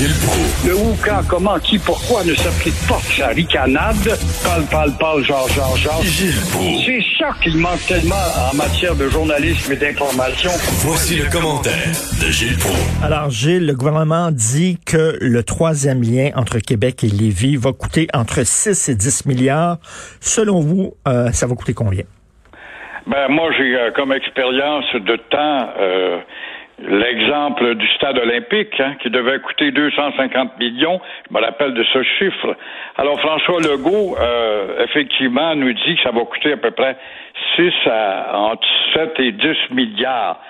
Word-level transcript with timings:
Gilles 0.00 0.16
Proulx. 0.24 0.66
Le 0.66 0.74
où, 0.76 0.96
quand, 1.04 1.20
comment, 1.28 1.58
qui, 1.58 1.78
pourquoi 1.78 2.24
ne 2.24 2.32
s'applique 2.32 2.88
pas 2.88 3.00
sa 3.04 3.28
ricanade? 3.36 4.16
Parle, 4.42 4.64
parle, 4.70 4.92
parle, 4.98 5.22
genre, 5.24 5.46
genre, 5.48 5.76
genre. 5.76 6.00
Gilles 6.02 6.40
Proulx. 6.52 6.86
C'est 6.86 7.04
ça 7.18 7.32
qu'il 7.42 7.58
manque 7.58 7.84
tellement 7.86 8.14
en 8.50 8.56
matière 8.56 8.96
de 8.96 9.08
journalisme 9.08 9.70
et 9.74 9.76
d'information. 9.76 10.48
Voici 10.86 11.18
le 11.18 11.30
commentaire 11.30 11.92
de 12.18 12.30
Gilles 12.32 12.56
Proulx. 12.56 13.04
Alors, 13.04 13.28
Gilles, 13.28 13.66
le 13.66 13.74
gouvernement 13.74 14.30
dit 14.30 14.78
que 14.86 15.18
le 15.20 15.42
troisième 15.42 16.00
lien 16.00 16.30
entre 16.34 16.60
Québec 16.60 17.04
et 17.04 17.08
Lévis 17.08 17.56
va 17.56 17.74
coûter 17.74 18.08
entre 18.14 18.42
6 18.42 18.88
et 18.88 18.94
10 18.94 19.26
milliards. 19.26 19.76
Selon 20.20 20.60
vous, 20.60 20.94
euh, 21.08 21.30
ça 21.32 21.46
va 21.46 21.54
coûter 21.54 21.74
combien? 21.74 22.04
Ben, 23.06 23.28
moi, 23.28 23.50
j'ai 23.58 23.74
euh, 23.76 23.90
comme 23.94 24.12
expérience 24.12 24.84
de 24.94 25.16
temps 25.28 25.68
euh, 25.78 26.20
l'exemple 26.82 27.74
du 27.74 27.86
stade 27.88 28.18
olympique, 28.18 28.78
hein, 28.80 28.94
qui 29.00 29.10
devait 29.10 29.38
coûter 29.40 29.70
250 29.70 30.58
millions. 30.58 31.00
Je 31.28 31.34
me 31.36 31.42
rappelle 31.42 31.74
de 31.74 31.84
ce 31.84 32.02
chiffre. 32.02 32.56
Alors, 32.96 33.20
François 33.20 33.60
Legault, 33.60 34.16
euh, 34.18 34.84
effectivement, 34.84 35.54
nous 35.54 35.72
dit 35.72 35.96
que 35.96 36.02
ça 36.02 36.10
va 36.10 36.24
coûter 36.24 36.52
à 36.52 36.56
peu 36.56 36.70
près 36.70 36.96
6 37.56 37.72
à 37.86 38.38
entre 38.38 38.66
7 38.94 39.20
et 39.20 39.32
10 39.32 39.56
milliards. 39.72 40.40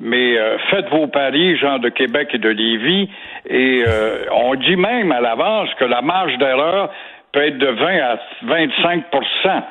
Mais 0.00 0.38
euh, 0.38 0.58
faites 0.70 0.88
vos 0.88 1.08
paris, 1.08 1.56
gens 1.56 1.78
de 1.78 1.88
Québec 1.90 2.30
et 2.32 2.38
de 2.38 2.48
Lévis, 2.48 3.10
et 3.48 3.84
euh, 3.86 4.24
on 4.32 4.54
dit 4.54 4.76
même 4.76 5.12
à 5.12 5.20
l'avance 5.20 5.68
que 5.78 5.84
la 5.84 6.00
marge 6.00 6.38
d'erreur 6.38 6.90
peut 7.32 7.42
être 7.42 7.58
de 7.58 7.66
20 7.66 7.98
à 7.98 8.16
25% 8.46 9.62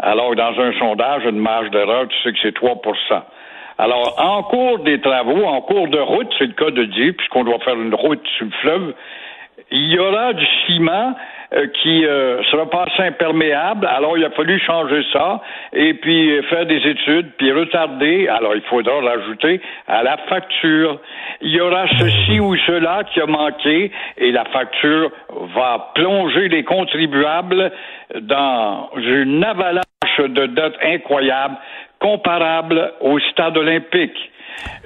alors, 0.00 0.34
dans 0.36 0.58
un 0.60 0.72
sondage, 0.78 1.24
une 1.24 1.40
marge 1.40 1.70
d'erreur, 1.70 2.06
tu 2.06 2.16
sais 2.22 2.32
que 2.32 2.38
c'est 2.40 2.54
3 2.54 2.80
Alors, 3.78 4.16
en 4.18 4.42
cours 4.42 4.80
des 4.80 5.00
travaux, 5.00 5.44
en 5.44 5.60
cours 5.60 5.86
de 5.86 6.00
route, 6.00 6.28
c'est 6.36 6.46
le 6.46 6.52
cas 6.52 6.70
de 6.72 6.84
dire, 6.84 7.14
puisqu'on 7.16 7.44
doit 7.44 7.60
faire 7.60 7.80
une 7.80 7.94
route 7.94 8.26
sur 8.36 8.46
le 8.46 8.52
fleuve, 8.60 8.94
il 9.70 9.92
y 9.92 9.98
aura 9.98 10.32
du 10.32 10.44
ciment 10.66 11.14
euh, 11.52 11.66
qui 11.80 12.04
euh, 12.04 12.42
sera 12.50 12.68
pas 12.68 12.84
assez 12.84 13.02
imperméable. 13.04 13.86
Alors, 13.86 14.18
il 14.18 14.24
a 14.24 14.30
fallu 14.30 14.58
changer 14.60 15.04
ça 15.12 15.40
et 15.72 15.94
puis 15.94 16.42
faire 16.44 16.66
des 16.66 16.84
études, 16.86 17.30
puis 17.38 17.52
retarder. 17.52 18.26
Alors, 18.26 18.56
il 18.56 18.62
faudra 18.62 19.00
rajouter 19.00 19.60
à 19.86 20.02
la 20.02 20.16
facture. 20.28 21.00
Il 21.40 21.50
y 21.50 21.60
aura 21.60 21.86
ceci 21.98 22.40
ou 22.40 22.56
cela 22.66 23.04
qui 23.12 23.20
a 23.20 23.26
manqué 23.26 23.92
et 24.16 24.32
la 24.32 24.44
facture 24.46 25.10
va 25.54 25.92
plonger 25.94 26.48
les 26.48 26.64
contribuables 26.64 27.70
dans 28.22 28.90
une 28.96 29.44
avalanche 29.44 29.82
de 30.18 30.46
dettes 30.46 30.78
incroyables 30.82 31.56
comparables 32.00 32.92
au 33.00 33.18
stade 33.20 33.56
olympique. 33.56 34.16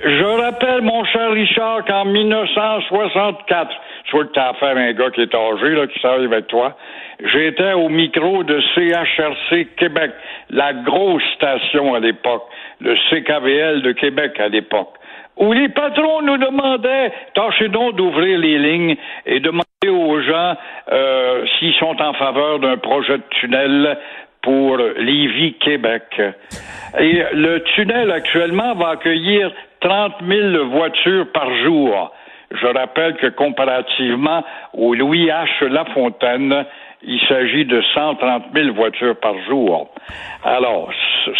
Je 0.05 0.25
rappelle, 0.25 0.83
mon 0.83 1.05
cher 1.05 1.31
Richard, 1.31 1.85
qu'en 1.87 2.05
1964, 2.05 3.71
je 4.05 4.11
vois 4.13 4.25
que 4.25 4.33
tu 4.33 4.41
as 4.41 4.49
affaire 4.49 4.77
à 4.77 4.81
un 4.81 4.93
gars 4.93 5.11
qui 5.11 5.23
est 5.23 5.35
âgé, 5.35 5.71
là, 5.71 5.87
qui 5.87 5.99
s'arrive 6.01 6.33
avec 6.33 6.49
toi, 6.49 6.77
j'étais 7.21 7.73
au 7.73 7.89
micro 7.89 8.43
de 8.43 8.61
CHRC 8.75 9.69
Québec, 9.77 10.11
la 10.51 10.73
grosse 10.73 11.23
station 11.37 11.95
à 11.95 12.01
l'époque, 12.01 12.45
le 12.81 12.97
CKVL 13.09 13.83
de 13.83 13.93
Québec 13.93 14.39
à 14.41 14.49
l'époque, 14.49 14.95
où 15.37 15.53
les 15.53 15.69
patrons 15.69 16.23
nous 16.23 16.37
demandaient, 16.37 17.13
tâchez 17.35 17.69
donc 17.69 17.97
d'ouvrir 17.97 18.39
les 18.39 18.59
lignes 18.59 18.97
et 19.25 19.41
demander 19.41 19.65
aux 19.89 20.21
gens 20.21 20.55
euh, 20.93 21.45
s'ils 21.59 21.75
sont 21.75 22.01
en 22.01 22.13
faveur 22.15 22.59
d'un 22.59 22.77
projet 22.77 23.19
de 23.19 23.25
tunnel 23.41 23.99
pour 24.43 24.77
Lévis-Québec. 24.77 26.21
Et 26.99 27.23
le 27.33 27.61
tunnel 27.75 28.11
actuellement 28.11 28.75
va 28.75 28.91
accueillir 28.91 29.51
30 29.81 30.15
000 30.27 30.67
voitures 30.67 31.27
par 31.33 31.49
jour. 31.65 32.13
Je 32.51 32.67
rappelle 32.67 33.15
que 33.17 33.29
comparativement 33.29 34.45
au 34.75 34.95
Louis 34.95 35.29
H. 35.29 35.65
Lafontaine, 35.65 36.65
il 37.05 37.21
s'agit 37.29 37.65
de 37.65 37.83
130 37.95 38.45
000 38.55 38.75
voitures 38.75 39.17
par 39.17 39.35
jour. 39.49 39.91
Alors, 40.45 40.91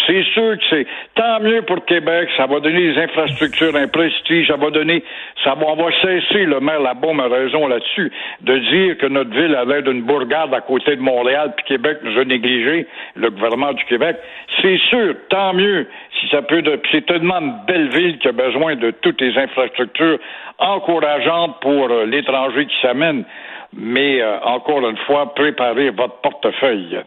c'est 0.07 0.23
sûr 0.33 0.57
que 0.57 0.63
c'est 0.69 0.87
tant 1.15 1.39
mieux 1.41 1.61
pour 1.63 1.83
Québec, 1.85 2.29
ça 2.37 2.45
va 2.45 2.59
donner 2.59 2.93
des 2.93 3.01
infrastructures, 3.01 3.75
un 3.75 3.87
prestige, 3.87 4.47
ça 4.47 4.55
va 4.55 4.69
donner, 4.69 5.03
ça 5.43 5.55
va, 5.55 5.65
on 5.67 5.75
va 5.75 5.91
cesser, 6.01 6.45
le 6.45 6.59
maire 6.59 6.81
Labaume 6.81 7.19
a 7.19 7.27
raison 7.27 7.67
là-dessus, 7.67 8.11
de 8.41 8.57
dire 8.57 8.97
que 8.97 9.07
notre 9.07 9.31
ville 9.31 9.55
a 9.55 9.65
l'air 9.65 9.83
d'une 9.83 10.03
bourgade 10.03 10.53
à 10.53 10.61
côté 10.61 10.95
de 10.95 11.01
Montréal, 11.01 11.53
puis 11.57 11.65
Québec 11.65 11.97
nous 12.03 12.17
a 12.17 12.23
négligé, 12.23 12.87
le 13.15 13.29
gouvernement 13.29 13.73
du 13.73 13.83
Québec. 13.85 14.17
C'est 14.61 14.77
sûr, 14.89 15.15
tant 15.29 15.53
mieux, 15.53 15.87
si 16.19 16.29
ça 16.29 16.41
peut, 16.41 16.63
c'est 16.91 17.05
tellement 17.05 17.39
une 17.39 17.55
belle 17.67 17.89
ville 17.89 18.17
qui 18.19 18.27
a 18.27 18.31
besoin 18.31 18.75
de 18.75 18.91
toutes 18.91 19.19
les 19.19 19.37
infrastructures 19.37 20.19
encourageantes 20.59 21.59
pour 21.61 21.89
euh, 21.89 22.05
l'étranger 22.05 22.65
qui 22.65 22.75
s'amène 22.81 23.25
mais 23.75 24.21
euh, 24.21 24.39
encore 24.41 24.87
une 24.87 24.97
fois, 25.05 25.33
préparez 25.33 25.89
votre 25.91 26.21
portefeuille. 26.21 26.99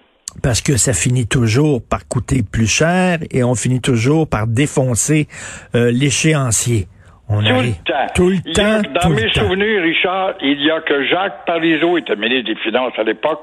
Parce 0.43 0.61
que 0.61 0.77
ça 0.77 0.93
finit 0.93 1.27
toujours 1.27 1.81
par 1.89 2.07
coûter 2.09 2.43
plus 2.43 2.67
cher 2.67 3.19
et 3.31 3.43
on 3.43 3.55
finit 3.55 3.81
toujours 3.81 4.29
par 4.29 4.47
défoncer 4.47 5.27
euh, 5.75 5.91
l'échéancier. 5.91 6.87
On 7.29 7.43
tout 7.43 7.49
le 7.49 7.73
temps. 7.85 8.13
Tout 8.15 8.29
le 8.29 8.53
temps. 8.53 8.83
dans 9.03 9.11
mes 9.11 9.29
souvenirs, 9.31 9.83
Richard, 9.83 10.35
il 10.41 10.63
y 10.63 10.71
a 10.71 10.81
que 10.81 11.05
Jacques 11.07 11.45
Parizeau 11.45 11.99
était 11.99 12.15
ministre 12.15 12.53
des 12.53 12.61
Finances 12.61 12.93
à 12.99 13.03
l'époque, 13.03 13.43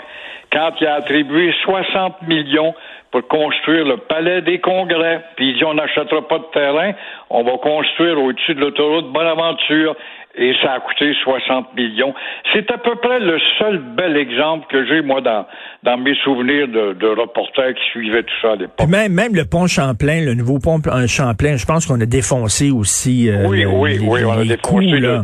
quand 0.54 0.72
il 0.80 0.88
a 0.88 0.96
attribué 0.96 1.54
60 1.64 2.22
millions 2.28 2.74
pour 3.14 3.28
construire 3.28 3.86
le 3.86 3.98
palais 3.98 4.42
des 4.42 4.60
congrès. 4.60 5.22
Puis 5.36 5.52
il 5.52 5.58
dit 5.58 5.64
on 5.64 5.76
n'achètera 5.76 6.28
pas 6.28 6.40
de 6.40 6.50
terrain, 6.52 6.94
on 7.30 7.44
va 7.44 7.52
construire 7.62 8.20
au-dessus 8.20 8.56
de 8.56 8.60
l'autoroute 8.60 9.14
Bonaventure 9.14 9.96
et 10.36 10.52
ça 10.64 10.74
a 10.74 10.80
coûté 10.80 11.14
60 11.24 11.76
millions. 11.78 12.16
C'est 12.54 12.72
à 12.72 12.80
peu 12.80 12.96
près 12.96 13.20
le 13.20 13.38
seul 13.60 13.78
bel 13.78 14.18
exemple 14.18 14.66
que 14.68 14.84
j'ai, 14.88 15.04
moi, 15.04 15.22
dans, 15.22 15.46
dans 15.84 15.98
mes 15.98 16.16
souvenirs 16.24 16.68
de, 16.68 16.94
de 16.94 17.08
reporters 17.08 17.76
qui 17.76 17.84
suivaient 17.92 18.24
tout 18.24 18.34
ça 18.42 18.54
à 18.54 18.56
l'époque. 18.56 18.90
Même, 18.90 19.14
même 19.14 19.36
le 19.36 19.46
pont 19.46 19.68
Champlain, 19.68 20.26
le 20.26 20.34
nouveau 20.34 20.58
pont 20.58 20.82
Champlain, 21.08 21.56
je 21.58 21.66
pense 21.68 21.86
qu'on 21.86 22.02
a 22.02 22.08
défoncé 22.08 22.72
aussi. 22.72 23.30
Euh, 23.30 23.46
oui, 23.48 23.64
oui, 23.64 24.00
oui, 24.02 24.26
on 24.26 24.32
a 24.32 24.44
défoncé. 24.44 25.00
là. 25.00 25.22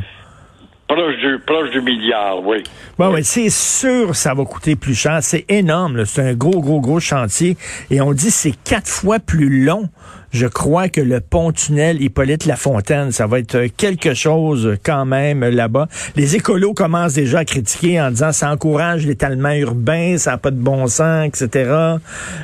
Proche 0.89 1.17
du, 1.17 1.37
proche 1.45 1.69
du 1.69 1.81
milliard, 1.81 2.43
oui. 2.43 2.63
Bon, 2.97 3.13
oui. 3.13 3.23
c'est 3.23 3.51
sûr 3.51 4.15
ça 4.15 4.33
va 4.33 4.43
coûter 4.43 4.75
plus 4.75 4.95
cher. 4.95 5.19
C'est 5.21 5.45
énorme. 5.47 6.03
C'est 6.05 6.23
un 6.23 6.33
gros, 6.33 6.61
gros, 6.61 6.81
gros 6.81 6.99
chantier. 6.99 7.57
Et 7.91 8.01
on 8.01 8.11
dit 8.11 8.31
c'est 8.31 8.55
quatre 8.63 8.87
fois 8.87 9.19
plus 9.19 9.63
long, 9.63 9.87
je 10.31 10.47
crois, 10.47 10.89
que 10.89 10.99
le 10.99 11.19
pont-tunnel 11.19 12.01
Hippolyte 12.01 12.47
Lafontaine. 12.47 13.11
Ça 13.11 13.27
va 13.27 13.37
être 13.37 13.67
quelque 13.77 14.15
chose 14.15 14.77
quand 14.83 15.05
même 15.05 15.41
là-bas. 15.47 15.87
Les 16.15 16.35
écolos 16.35 16.73
commencent 16.73 17.13
déjà 17.13 17.39
à 17.39 17.45
critiquer 17.45 18.01
en 18.01 18.09
disant 18.09 18.31
ça 18.31 18.51
encourage 18.51 19.05
l'étalement 19.05 19.53
urbain, 19.53 20.17
ça 20.17 20.31
n'a 20.31 20.37
pas 20.39 20.49
de 20.49 20.59
bon 20.59 20.87
sens, 20.87 21.27
etc. 21.27 21.71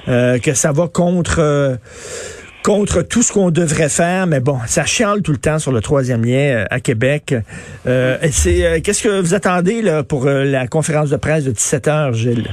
Euh, 0.07 0.37
que 0.37 0.53
ça 0.53 0.71
va 0.71 0.87
contre... 0.87 1.39
Euh, 1.39 1.77
contre 2.65 3.03
tout 3.07 3.21
ce 3.21 3.31
qu'on 3.31 3.51
devrait 3.51 3.89
faire, 3.89 4.25
mais 4.25 4.39
bon, 4.39 4.57
ça 4.65 4.85
chiale 4.85 5.21
tout 5.21 5.31
le 5.31 5.37
temps 5.37 5.59
sur 5.59 5.71
le 5.71 5.81
troisième 5.81 6.25
lien 6.25 6.65
euh, 6.65 6.65
à 6.71 6.79
Québec. 6.79 7.35
Euh, 7.85 8.17
c'est 8.31 8.65
euh, 8.65 8.79
qu'est-ce 8.83 9.03
que 9.03 9.21
vous 9.21 9.35
attendez 9.35 9.83
là, 9.83 10.01
pour 10.01 10.25
la 10.25 10.65
conférence 10.65 11.11
de 11.11 11.17
presse 11.17 11.45
de 11.45 11.51
17 11.51 11.87
heures, 11.87 12.13
Gilles? 12.13 12.49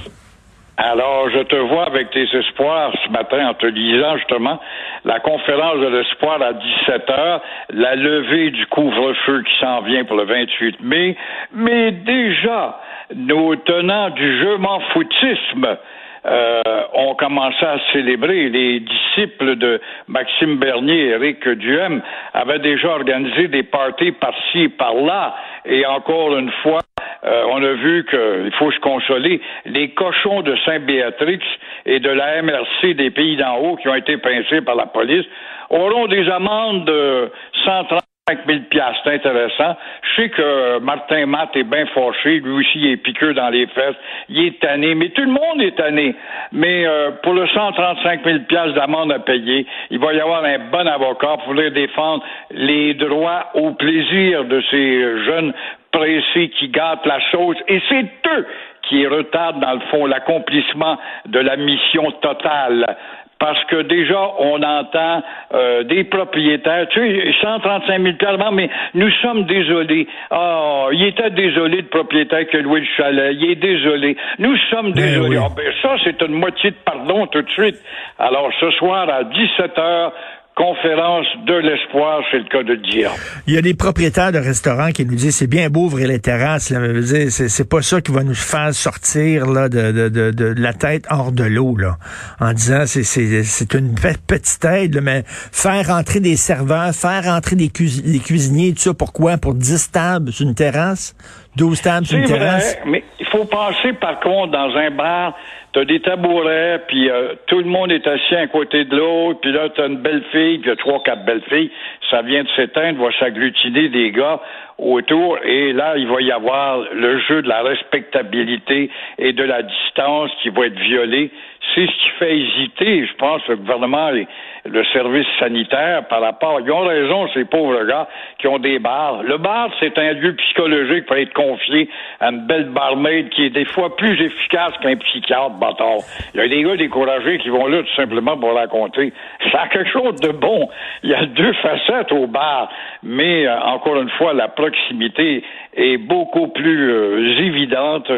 Alors, 0.77 1.31
je 1.31 1.43
te 1.45 1.57
vois 1.57 1.87
avec 1.87 2.11
tes 2.11 2.27
espoirs 2.37 2.93
ce 3.07 3.11
matin 3.11 3.49
en 3.49 3.55
te 3.55 3.65
lisant 3.65 4.19
justement 4.19 4.61
la 5.07 5.19
conférence 5.21 5.81
de 5.81 5.87
l'espoir 5.87 6.43
à 6.43 6.53
17 6.53 7.11
heures, 7.11 7.41
la 7.71 7.95
levée 7.95 8.51
du 8.51 8.67
couvre-feu 8.67 9.43
qui 9.45 9.61
s'en 9.61 9.81
vient 9.81 10.05
pour 10.05 10.17
le 10.17 10.25
28 10.25 10.81
mai, 10.83 11.17
mais 11.55 11.91
déjà, 11.93 12.79
nos 13.17 13.57
tenants 13.57 14.11
du 14.11 14.41
jeu 14.43 14.59
m'en 14.59 14.81
foutisme 14.93 15.79
euh, 16.25 16.63
ont 16.95 17.15
commencé 17.15 17.65
à 17.65 17.79
célébrer. 17.93 18.49
Les 18.49 18.81
disciples 18.81 19.57
de 19.57 19.81
Maxime 20.09 20.57
Bernier 20.59 21.07
et 21.07 21.09
Éric 21.11 21.49
Duhem 21.49 22.03
avaient 22.33 22.61
déjà 22.61 22.89
organisé 22.91 23.49
des 23.49 23.63
parties 23.65 24.13
par-ci 24.13 24.69
par-là. 24.69 25.35
Et 25.65 25.85
encore 25.87 26.37
une 26.37 26.51
fois, 26.63 26.81
euh, 27.25 27.45
on 27.51 27.63
a 27.63 27.73
vu 27.73 28.05
qu'il 28.09 28.53
faut 28.59 28.71
se 28.71 28.81
consoler. 28.81 29.41
Les 29.65 29.91
cochons 29.91 30.43
de 30.43 30.57
Saint-Béatrix 30.65 31.41
et 31.87 32.01
de 32.01 32.11
la 32.11 32.43
MRC 32.43 32.95
des 32.95 33.11
pays 33.11 33.37
d'en 33.37 33.59
haut 33.59 33.77
qui 33.77 33.89
ont 33.89 33.95
été 33.95 34.17
pincés 34.17 34.61
par 34.61 34.77
la 34.77 34.87
police 34.87 35.27
auront 35.71 36.07
des 36.07 36.29
amendes 36.29 36.85
de 36.85 37.31
130 37.65 38.01
5 38.29 38.39
000 38.47 38.61
c'est 39.03 39.15
intéressant. 39.15 39.77
Je 40.03 40.23
sais 40.23 40.29
que 40.29 40.79
Martin 40.79 41.27
Matt 41.27 41.57
est 41.57 41.65
bien 41.65 41.87
fâché, 41.87 42.39
lui 42.39 42.53
aussi 42.53 42.79
il 42.79 42.93
est 42.93 42.97
piqueux 42.99 43.35
dans 43.35 43.49
les 43.49 43.67
fesses, 43.67 43.97
il 44.29 44.47
est 44.47 44.61
tanné, 44.61 44.95
mais 44.95 45.09
tout 45.09 45.23
le 45.23 45.33
monde 45.33 45.61
est 45.61 45.75
tanné. 45.77 46.15
Mais 46.53 46.87
euh, 46.87 47.11
pour 47.25 47.33
le 47.35 47.49
135 47.49 48.21
000 48.25 48.39
d'amende 48.77 49.11
à 49.11 49.19
payer, 49.19 49.67
il 49.91 49.99
va 49.99 50.13
y 50.13 50.21
avoir 50.21 50.45
un 50.45 50.59
bon 50.71 50.87
avocat 50.87 51.39
pour 51.43 51.55
venir 51.55 51.73
défendre 51.73 52.23
les 52.53 52.95
droits 52.95 53.49
au 53.55 53.73
plaisir 53.73 54.45
de 54.45 54.63
ces 54.71 55.25
jeunes 55.25 55.53
pressés 55.91 56.49
qui 56.61 56.69
gâtent 56.69 57.05
la 57.05 57.19
chose. 57.33 57.57
Et 57.67 57.83
c'est 57.89 58.07
eux 58.37 58.47
qui 58.89 59.05
retardent, 59.05 59.61
dans 59.61 59.75
le 59.75 59.81
fond, 59.91 60.07
l'accomplissement 60.07 60.97
de 61.27 61.41
la 61.41 61.57
mission 61.57 62.09
totale 62.23 62.97
parce 63.43 63.65
que 63.65 63.83
déjà, 63.83 64.21
on 64.39 64.63
entend 64.63 65.21
euh, 65.53 65.83
des 65.83 66.05
propriétaires, 66.05 66.87
tu 66.91 67.01
sais, 67.01 67.35
135 67.43 68.01
000 68.01 68.17
mais 68.53 68.71
nous 68.95 69.11
sommes 69.21 69.47
désolés. 69.47 70.07
Ah, 70.31 70.87
il 70.93 71.03
était 71.07 71.31
désolé 71.31 71.83
de 71.83 71.89
propriétaire 71.89 72.47
que 72.47 72.59
loué 72.59 72.79
le 72.79 72.87
chalet. 72.97 73.37
Il 73.37 73.51
est 73.51 73.55
désolé. 73.57 74.17
Nous 74.39 74.57
sommes 74.71 74.93
Ben 74.93 75.03
désolés. 75.03 75.39
oui. 75.39 75.45
Ah, 75.45 75.49
ben, 75.57 75.73
ça, 75.83 75.97
c'est 76.05 76.23
une 76.23 76.35
moitié 76.35 76.71
de 76.71 76.77
pardon 76.85 77.27
tout 77.27 77.43
de 77.43 77.51
suite. 77.51 77.83
Alors, 78.17 78.49
ce 78.61 78.71
soir, 78.71 79.09
à 79.09 79.25
17 79.25 79.77
heures, 79.77 80.13
conférence 80.57 81.27
de 81.47 81.55
l'espoir, 81.55 82.21
c'est 82.31 82.39
le 82.39 82.45
cas 82.45 82.63
de 82.63 82.75
dire. 82.91 83.11
Il 83.47 83.55
y 83.55 83.59
a 83.59 83.63
des 83.63 83.75
propriétaires 83.75 84.33
de 84.33 84.39
restaurants 84.39 84.91
qui 84.91 85.05
nous 85.07 85.15
disent 85.15 85.37
c'est 85.37 85.47
bien 85.47 85.71
beau 85.71 85.85
ouvrir 85.87 86.09
les 86.09 86.19
terrasses, 86.19 86.71
là, 86.71 86.79
mais 86.81 87.03
c'est, 87.31 87.69
pas 87.69 87.81
ça 87.83 88.01
qui 88.01 88.13
va 88.13 88.23
nous 88.23 88.35
faire 88.35 88.73
sortir 88.75 89.47
là, 89.47 89.69
de, 89.69 89.93
de, 89.93 90.09
de, 90.09 90.31
de 90.31 90.55
la 90.61 90.73
tête 90.75 91.05
hors 91.11 91.33
de 91.33 91.45
l'eau, 91.45 91.77
là, 91.77 91.97
en 92.41 92.53
disant 92.53 92.85
c'est, 92.87 93.75
une 93.75 93.95
pe- 93.95 94.19
petite 94.27 94.65
aide, 94.65 94.95
là, 94.97 95.01
mais 95.01 95.25
faire 95.27 95.87
rentrer 95.89 96.21
des 96.21 96.37
serveurs, 96.37 96.93
faire 96.95 97.25
rentrer 97.25 97.57
des, 97.57 97.69
des 97.71 98.19
cuisiniers, 98.19 98.73
tout 98.73 98.81
ça, 98.81 98.95
pourquoi? 98.95 99.39
Pour 99.39 99.55
10 99.55 99.91
tables 99.91 100.33
sur 100.33 100.47
une 100.47 100.55
terrasse? 100.55 101.15
12 101.57 101.83
tables 101.83 102.07
sur 102.07 102.17
C'est 102.17 102.23
une 102.23 102.29
vrai, 102.29 102.39
terrasse? 102.39 102.83
mais 102.87 103.05
il 103.21 103.27
faut 103.27 103.45
penser 103.45 103.93
par 103.95 104.21
contre 104.21 104.53
dans 104.53 104.75
un 104.75 104.91
bar, 104.91 105.35
t'as 105.73 105.85
des 105.85 106.01
tabourets, 106.01 106.83
puis 106.89 107.11
euh, 107.11 107.35
tout 107.47 107.59
le 107.59 107.65
monde 107.67 107.93
est 107.93 108.07
assis 108.07 108.35
à 108.35 108.47
côté 108.47 108.85
de 108.85 108.97
l'autre, 108.97 109.41
puis 109.41 109.53
là 109.53 109.69
t'as 109.75 109.87
une 109.89 109.99
belle 109.99 110.23
fille, 110.33 110.59
puis 110.59 110.75
trois, 110.79 111.03
quatre 111.03 111.25
belles 111.25 111.43
filles, 111.49 111.71
ça 112.11 112.23
vient 112.23 112.43
de 112.43 112.49
s'éteindre, 112.57 113.03
va 113.03 113.11
s'agglutiner 113.19 113.89
des 113.91 114.11
gars 114.13 114.41
autour, 114.79 115.39
et 115.45 115.73
là 115.75 115.97
il 115.99 116.07
va 116.09 116.23
y 116.23 116.33
avoir 116.33 116.79
le 116.93 117.21
jeu 117.21 117.43
de 117.43 117.49
la 117.49 117.63
respectabilité 117.63 118.91
et 119.19 119.33
de 119.33 119.45
la 119.45 119.63
distance 119.63 120.31
qui 120.43 120.49
va 120.49 120.67
être 120.67 120.79
violé. 120.79 121.31
C'est 121.75 121.87
ce 121.87 121.93
qui 121.93 122.09
fait 122.19 122.39
hésiter, 122.39 123.07
je 123.07 123.15
pense, 123.15 123.47
le 123.49 123.57
gouvernement 123.57 124.11
et 124.11 124.27
le 124.65 124.85
service 124.87 125.27
sanitaire 125.39 126.07
par 126.09 126.21
rapport. 126.21 126.61
Ils 126.61 126.71
ont 126.71 126.81
raison, 126.81 127.29
ces 127.35 127.45
pauvres 127.45 127.85
gars 127.85 128.09
qui 128.39 128.47
ont 128.47 128.59
des 128.59 128.79
bars. 128.79 129.23
Le 129.23 129.39
bar, 129.39 129.71
c'est 129.81 129.97
un 129.99 130.13
lieu 130.13 130.35
psychologique 130.35 131.07
pour 131.07 131.17
être 131.17 131.33
confié 131.33 131.89
à 132.21 132.31
une 132.31 132.47
belle 132.47 132.67
barmaid 132.67 133.29
qui 133.31 133.47
est 133.47 133.51
des 133.51 133.65
fois 133.65 133.97
plus 133.97 134.21
efficace 134.21 134.73
qu'un 134.83 134.97
psychiatre 134.97 135.51
bâtard. 135.51 135.99
Il 136.35 136.41
y 136.41 136.45
a 136.45 136.49
des 136.49 136.63
gars 136.63 136.77
découragés 136.77 137.39
qui 137.39 137.49
vont 137.49 137.67
là 137.67 137.83
tout 137.83 137.95
simplement 137.95 138.37
pour 138.37 138.55
raconter. 138.55 139.13
Ça 139.51 139.63
a 139.63 139.69
quelque 139.69 139.91
chose 139.91 140.21
de 140.21 140.33
bon. 140.33 140.69
Il 141.03 141.11
y 141.11 141.15
a 141.15 141.27
deux 141.27 141.53
facettes 141.55 142.13
au 142.13 142.27
bar, 142.27 142.71
mais 143.03 143.47
euh, 143.47 143.61
encore 143.63 144.01
une 144.01 144.11
fois, 144.11 144.33
la 144.35 144.49
proximité 144.49 145.43
est 145.75 145.97
beaucoup 145.97 146.49
plus 146.49 146.93
euh, 146.93 147.39
évidente 147.39 148.11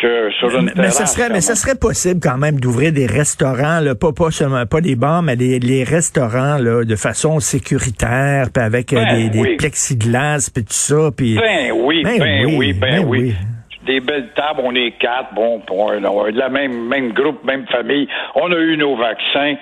que 0.00 0.30
sur 0.38 0.48
une 0.56 0.66
Mais, 0.66 0.72
mais 0.76 0.90
ça 0.90 0.98
terrasse, 0.98 1.14
serait, 1.14 1.28
mais 1.30 1.40
ça 1.40 1.54
serait 1.54 1.74
possible 1.74 2.20
quand 2.22 2.38
même 2.38 2.58
d'ouvrir 2.60 2.92
des 2.92 3.06
restaurants, 3.06 3.80
là, 3.80 3.94
pas, 3.94 4.12
pas 4.12 4.30
seulement 4.30 4.64
pas 4.66 4.80
des 4.80 4.96
bars, 4.96 5.22
mais 5.22 5.36
les, 5.36 5.58
les 5.58 5.84
restaurants 5.84 6.56
là, 6.58 6.84
de 6.84 6.96
façon 6.96 7.40
sécuritaire, 7.40 8.50
puis 8.52 8.62
avec 8.62 8.92
euh, 8.92 8.96
Ben 9.04 9.16
des, 9.16 9.30
des 9.30 9.40
oui. 9.40 9.56
plexiglas, 9.56 10.50
puis 10.52 10.64
tout 10.64 10.72
ça, 10.72 11.10
puis 11.16 11.36
Ben 11.36 11.72
oui, 11.72 12.02
Ben 12.02 12.18
ben, 12.18 12.46
oui, 12.56 12.72
ben, 12.72 13.02
ben 13.02 13.04
oui. 13.06 13.18
oui. 13.20 13.34
Des 13.90 13.98
belles 13.98 14.28
tables, 14.36 14.60
on 14.62 14.72
est 14.76 14.92
quatre, 15.00 15.34
bon, 15.34 15.60
on 15.68 15.92
est 15.92 16.32
de 16.32 16.38
la 16.38 16.48
même, 16.48 16.86
même 16.86 17.12
groupe, 17.12 17.42
même 17.42 17.66
famille. 17.66 18.06
On 18.36 18.52
a 18.52 18.56
eu 18.58 18.76
nos 18.76 18.94
vaccins. 18.94 19.54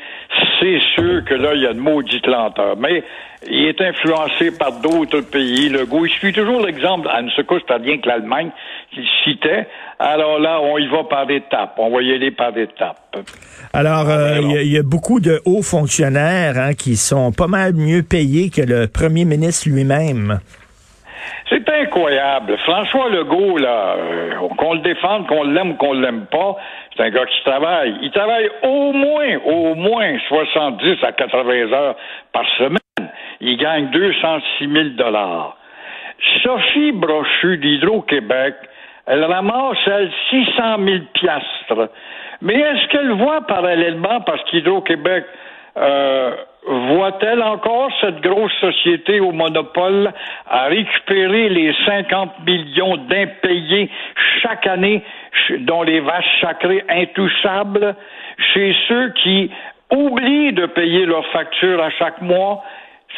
C'est 0.60 0.78
sûr 0.94 1.24
que 1.24 1.32
là, 1.32 1.54
il 1.54 1.62
y 1.62 1.66
a 1.66 1.72
de 1.72 1.80
maudite 1.80 2.26
lenteur. 2.26 2.76
Mais 2.76 3.02
il 3.48 3.68
est 3.68 3.80
influencé 3.80 4.50
par 4.58 4.72
d'autres 4.80 5.20
pays. 5.22 5.70
Le 5.70 5.86
goût, 5.86 6.04
il 6.04 6.12
suit 6.12 6.34
toujours 6.34 6.60
l'exemple, 6.66 7.08
à 7.10 7.22
ne 7.22 7.30
se 7.30 7.40
c'est 7.40 7.72
rien 7.82 7.96
que 7.98 8.06
l'Allemagne 8.06 8.50
qu'il 8.92 9.04
citait. 9.24 9.66
Alors 9.98 10.38
là, 10.38 10.60
on 10.60 10.76
y 10.76 10.86
va 10.88 11.04
par 11.04 11.30
étapes. 11.30 11.74
On 11.78 11.88
va 11.88 12.02
y 12.02 12.12
aller 12.12 12.30
par 12.30 12.54
étapes. 12.58 13.16
Alors, 13.72 14.10
euh, 14.10 14.34
Alors. 14.34 14.42
il 14.42 14.52
y, 14.52 14.58
a- 14.58 14.62
il 14.62 14.72
y 14.72 14.78
a 14.78 14.82
beaucoup 14.82 15.20
de 15.20 15.40
hauts 15.46 15.62
fonctionnaires 15.62 16.58
hein, 16.58 16.74
qui 16.74 16.96
sont 16.96 17.32
pas 17.32 17.46
mal 17.46 17.72
mieux 17.74 18.02
payés 18.02 18.50
que 18.50 18.60
le 18.60 18.88
premier 18.88 19.24
ministre 19.24 19.70
lui-même. 19.70 20.40
C'est 21.48 21.68
incroyable. 21.68 22.56
François 22.58 23.08
Legault, 23.08 23.58
là, 23.58 23.96
euh, 23.96 24.30
qu'on 24.56 24.74
le 24.74 24.80
défende, 24.80 25.26
qu'on 25.26 25.44
l'aime 25.44 25.72
ou 25.72 25.74
qu'on 25.74 25.94
l'aime 25.94 26.26
pas, 26.26 26.56
c'est 26.96 27.02
un 27.04 27.10
gars 27.10 27.26
qui 27.26 27.42
travaille. 27.44 27.96
Il 28.02 28.10
travaille 28.10 28.50
au 28.62 28.92
moins, 28.92 29.38
au 29.44 29.74
moins 29.74 30.18
70 30.28 31.02
à 31.02 31.12
80 31.12 31.72
heures 31.72 31.96
par 32.32 32.44
semaine. 32.58 32.78
Il 33.40 33.56
gagne 33.56 33.90
206 33.90 34.68
000 34.68 34.88
dollars. 34.96 35.56
Sophie 36.42 36.92
Brochu 36.92 37.56
d'Hydro-Québec, 37.58 38.54
elle 39.06 39.24
ramasse, 39.24 39.78
elle, 39.86 40.10
600 40.30 40.76
000 40.86 40.98
piastres. 41.14 41.90
Mais 42.42 42.54
est-ce 42.54 42.88
qu'elle 42.88 43.12
voit 43.12 43.40
parallèlement, 43.42 44.20
parce 44.20 44.42
qu'Hydro-Québec 44.50 45.24
euh, 45.76 46.36
voit-elle 46.66 47.42
encore 47.42 47.90
cette 48.00 48.20
grosse 48.20 48.52
société 48.60 49.20
au 49.20 49.32
monopole 49.32 50.12
à 50.46 50.64
récupérer 50.64 51.48
les 51.48 51.74
50 51.86 52.46
millions 52.46 52.96
d'impayés 52.96 53.90
chaque 54.42 54.66
année 54.66 55.02
dont 55.60 55.82
les 55.82 56.00
vaches 56.00 56.40
sacrées 56.40 56.84
intouchables 56.88 57.94
chez 58.52 58.74
ceux 58.88 59.10
qui 59.22 59.50
oublient 59.90 60.52
de 60.52 60.66
payer 60.66 61.06
leurs 61.06 61.26
factures 61.28 61.82
à 61.82 61.90
chaque 61.90 62.20
mois? 62.20 62.62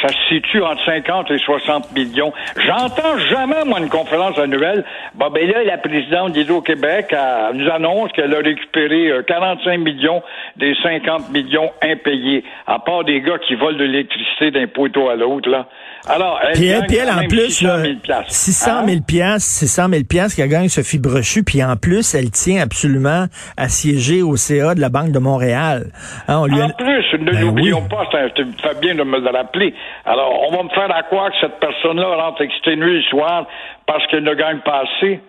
Ça 0.00 0.08
se 0.08 0.34
situe 0.34 0.62
entre 0.62 0.82
50 0.84 1.30
et 1.30 1.38
60 1.38 1.92
millions. 1.92 2.32
J'entends 2.56 3.18
jamais, 3.28 3.64
moi, 3.66 3.80
une 3.80 3.90
conférence 3.90 4.38
annuelle. 4.38 4.84
Bon, 5.14 5.28
ben 5.30 5.46
là, 5.50 5.62
la 5.64 5.78
présidente 5.78 6.32
d'Hydro-Québec 6.32 7.14
nous 7.54 7.68
annonce 7.70 8.10
qu'elle 8.12 8.34
a 8.34 8.38
récupéré 8.38 9.08
euh, 9.08 9.22
45 9.22 9.78
millions 9.78 10.22
des 10.56 10.74
50 10.82 11.30
millions 11.30 11.70
impayés, 11.82 12.44
à 12.66 12.78
part 12.78 13.04
des 13.04 13.20
gars 13.20 13.38
qui 13.38 13.56
volent 13.56 13.76
de 13.76 13.84
l'électricité 13.84 14.50
d'un 14.50 14.68
poteau 14.68 15.10
à 15.10 15.16
l'autre, 15.16 15.50
là. 15.50 15.66
Alors, 16.08 16.40
elle 16.42 16.52
Puis 16.54 16.66
elle, 16.66 16.78
gagne 16.80 16.88
puis 16.88 16.96
elle, 16.96 17.10
en 17.10 17.28
plus, 17.28 17.50
600 17.50 17.66
là, 17.68 17.82
000 17.82 17.94
piastres. 18.02 18.32
600 18.32 18.70
Hein? 18.70 18.86
000 18.88 19.00
piastres, 19.06 19.50
600 19.50 19.88
000 19.90 20.04
piastres 20.04 20.36
qu'elle 20.36 20.48
gagne 20.48 20.68
Sophie 20.68 20.98
Brochu, 20.98 21.42
puis 21.44 21.62
en 21.62 21.76
plus, 21.76 22.14
elle 22.14 22.30
tient 22.30 22.62
absolument 22.62 23.26
à 23.56 23.68
siéger 23.68 24.22
au 24.22 24.36
CA 24.36 24.74
de 24.74 24.80
la 24.80 24.88
Banque 24.88 25.12
de 25.12 25.18
Montréal. 25.18 25.90
Hein, 26.26 26.38
on 26.40 26.46
lui 26.46 26.60
a- 26.60 26.64
En 26.66 26.70
plus, 26.70 27.04
ne 27.18 27.30
Ben 27.30 27.40
l'oublions 27.42 27.82
oui. 27.82 27.88
pas, 27.88 28.06
fais 28.10 28.80
bien 28.80 28.94
de 28.94 29.02
me 29.04 29.18
le 29.20 29.30
rappeler. 29.30 29.74
Alors, 30.06 30.32
on 30.50 30.56
va 30.56 30.62
me 30.62 30.68
faire 30.70 30.90
à 30.94 31.02
croire 31.02 31.30
que 31.30 31.36
cette 31.40 31.60
personne-là 31.60 32.06
rentre 32.16 32.40
exténuée 32.42 32.94
le 32.94 33.02
soir 33.02 33.46
parce 33.86 34.06
qu'elle 34.06 34.24
ne 34.24 34.34
gagne 34.34 34.60
pas 34.64 34.82
assez. 34.84 35.20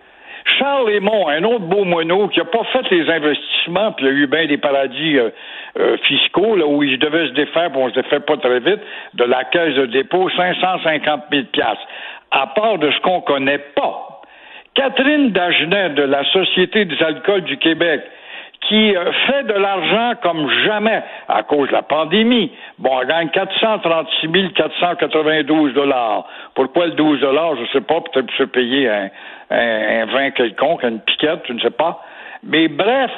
Charles 0.44 0.86
Raymond, 0.86 1.28
un 1.28 1.44
autre 1.44 1.66
beau 1.66 1.84
moineau 1.84 2.28
qui 2.28 2.38
n'a 2.38 2.44
pas 2.44 2.64
fait 2.72 2.88
les 2.90 3.08
investissements, 3.08 3.92
puis 3.92 4.06
il 4.06 4.08
y 4.08 4.10
a 4.10 4.18
eu 4.18 4.26
bien 4.26 4.46
des 4.46 4.58
paradis 4.58 5.18
euh, 5.18 5.30
euh, 5.78 5.96
fiscaux 5.98 6.56
là, 6.56 6.66
où 6.66 6.82
il 6.82 6.98
devait 6.98 7.28
se 7.28 7.32
défaire, 7.32 7.70
puis 7.70 7.80
on 7.80 7.88
se 7.90 7.94
défait 7.94 8.20
pas 8.20 8.36
très 8.36 8.60
vite, 8.60 8.80
de 9.14 9.24
la 9.24 9.44
caisse 9.44 9.74
de 9.74 9.86
dépôt, 9.86 10.28
550 10.30 11.22
000 11.30 11.44
piastres. 11.52 11.86
À 12.30 12.46
part 12.48 12.78
de 12.78 12.90
ce 12.90 13.00
qu'on 13.00 13.20
connaît 13.20 13.58
pas. 13.58 14.20
Catherine 14.74 15.30
Dagenet 15.30 15.90
de 15.90 16.02
la 16.02 16.24
Société 16.32 16.86
des 16.86 17.02
alcools 17.02 17.42
du 17.42 17.58
Québec, 17.58 18.02
qui 18.68 18.96
euh, 18.96 19.12
fait 19.26 19.44
de 19.44 19.54
l'argent 19.54 20.12
comme 20.22 20.48
jamais 20.64 21.02
à 21.28 21.42
cause 21.42 21.68
de 21.68 21.72
la 21.72 21.82
pandémie. 21.82 22.52
Bon, 22.78 23.00
elle 23.00 23.08
gagne 23.08 23.28
436 23.28 24.52
492 24.54 25.74
dollars. 25.74 26.26
Pourquoi 26.54 26.86
le 26.86 26.92
12 26.92 27.20
dollars? 27.20 27.56
Je 27.56 27.72
sais 27.72 27.80
pas, 27.80 28.00
peut-être 28.00 28.26
pour 28.26 28.36
se 28.36 28.44
payer 28.44 28.88
un, 28.88 29.08
un, 29.50 30.02
un 30.02 30.04
vin 30.06 30.30
quelconque, 30.30 30.82
une 30.84 31.00
piquette, 31.00 31.42
je 31.48 31.52
ne 31.54 31.60
sais 31.60 31.70
pas. 31.70 32.02
Mais 32.44 32.68
bref, 32.68 33.10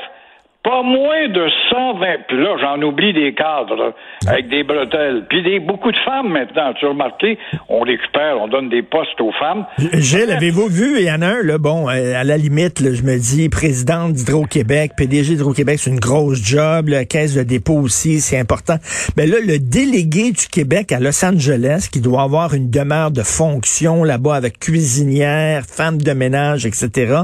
pas 0.64 0.83
moins 0.83 1.28
de 1.28 1.47
120. 1.71 2.06
Puis 2.26 2.42
là, 2.42 2.56
j'en 2.59 2.80
oublie 2.83 3.12
des 3.12 3.35
cadres 3.35 3.94
avec 4.26 4.49
des 4.49 4.64
bretelles. 4.64 5.26
Puis 5.28 5.42
des, 5.42 5.61
beaucoup 5.61 5.92
de 5.92 5.97
femmes 5.99 6.28
maintenant. 6.28 6.73
Tu 6.80 6.87
as 6.87 6.88
remarqué, 6.88 7.38
on 7.68 7.80
récupère, 7.80 8.40
on 8.40 8.49
donne 8.49 8.71
des 8.71 8.83
postes 8.83 9.21
aux 9.21 9.33
femmes. 9.33 9.66
Gilles, 9.92 10.30
avez-vous 10.30 10.68
vu, 10.68 11.00
il 11.00 11.04
y 11.04 11.12
en 11.12 11.21
a 11.21 11.26
un, 11.26 11.42
là, 11.42 11.59
bon, 11.59 11.90
euh, 11.90 12.14
à 12.18 12.25
la 12.25 12.38
limite, 12.38 12.80
là, 12.80 12.94
je 12.94 13.02
me 13.02 13.18
dis, 13.18 13.50
présidente 13.50 14.14
d'Hydro-Québec, 14.14 14.92
PDG 14.97 15.35
d'Hydro-Québec, 15.35 15.78
c'est 15.78 15.90
une 15.90 16.00
grosse 16.00 16.42
job, 16.42 16.88
la 16.88 17.04
caisse 17.04 17.35
de 17.35 17.42
dépôt 17.42 17.75
aussi, 17.75 18.21
c'est 18.21 18.38
important. 18.38 18.76
Mais 19.18 19.26
là, 19.26 19.37
le 19.44 19.59
délégué 19.59 20.33
du 20.33 20.47
Québec 20.50 20.92
à 20.92 20.99
Los 20.99 21.23
Angeles, 21.23 21.88
qui 21.92 22.00
doit 22.00 22.23
avoir 22.23 22.54
une 22.54 22.71
demeure 22.71 23.11
de 23.11 23.23
fonction 23.23 24.02
là-bas 24.02 24.35
avec 24.35 24.59
cuisinière, 24.61 25.64
femme 25.66 26.00
de 26.00 26.12
ménage, 26.12 26.64
etc., 26.64 27.16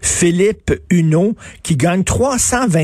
Philippe 0.00 0.72
Huneau, 0.90 1.34
qui 1.62 1.76
gagne 1.76 2.04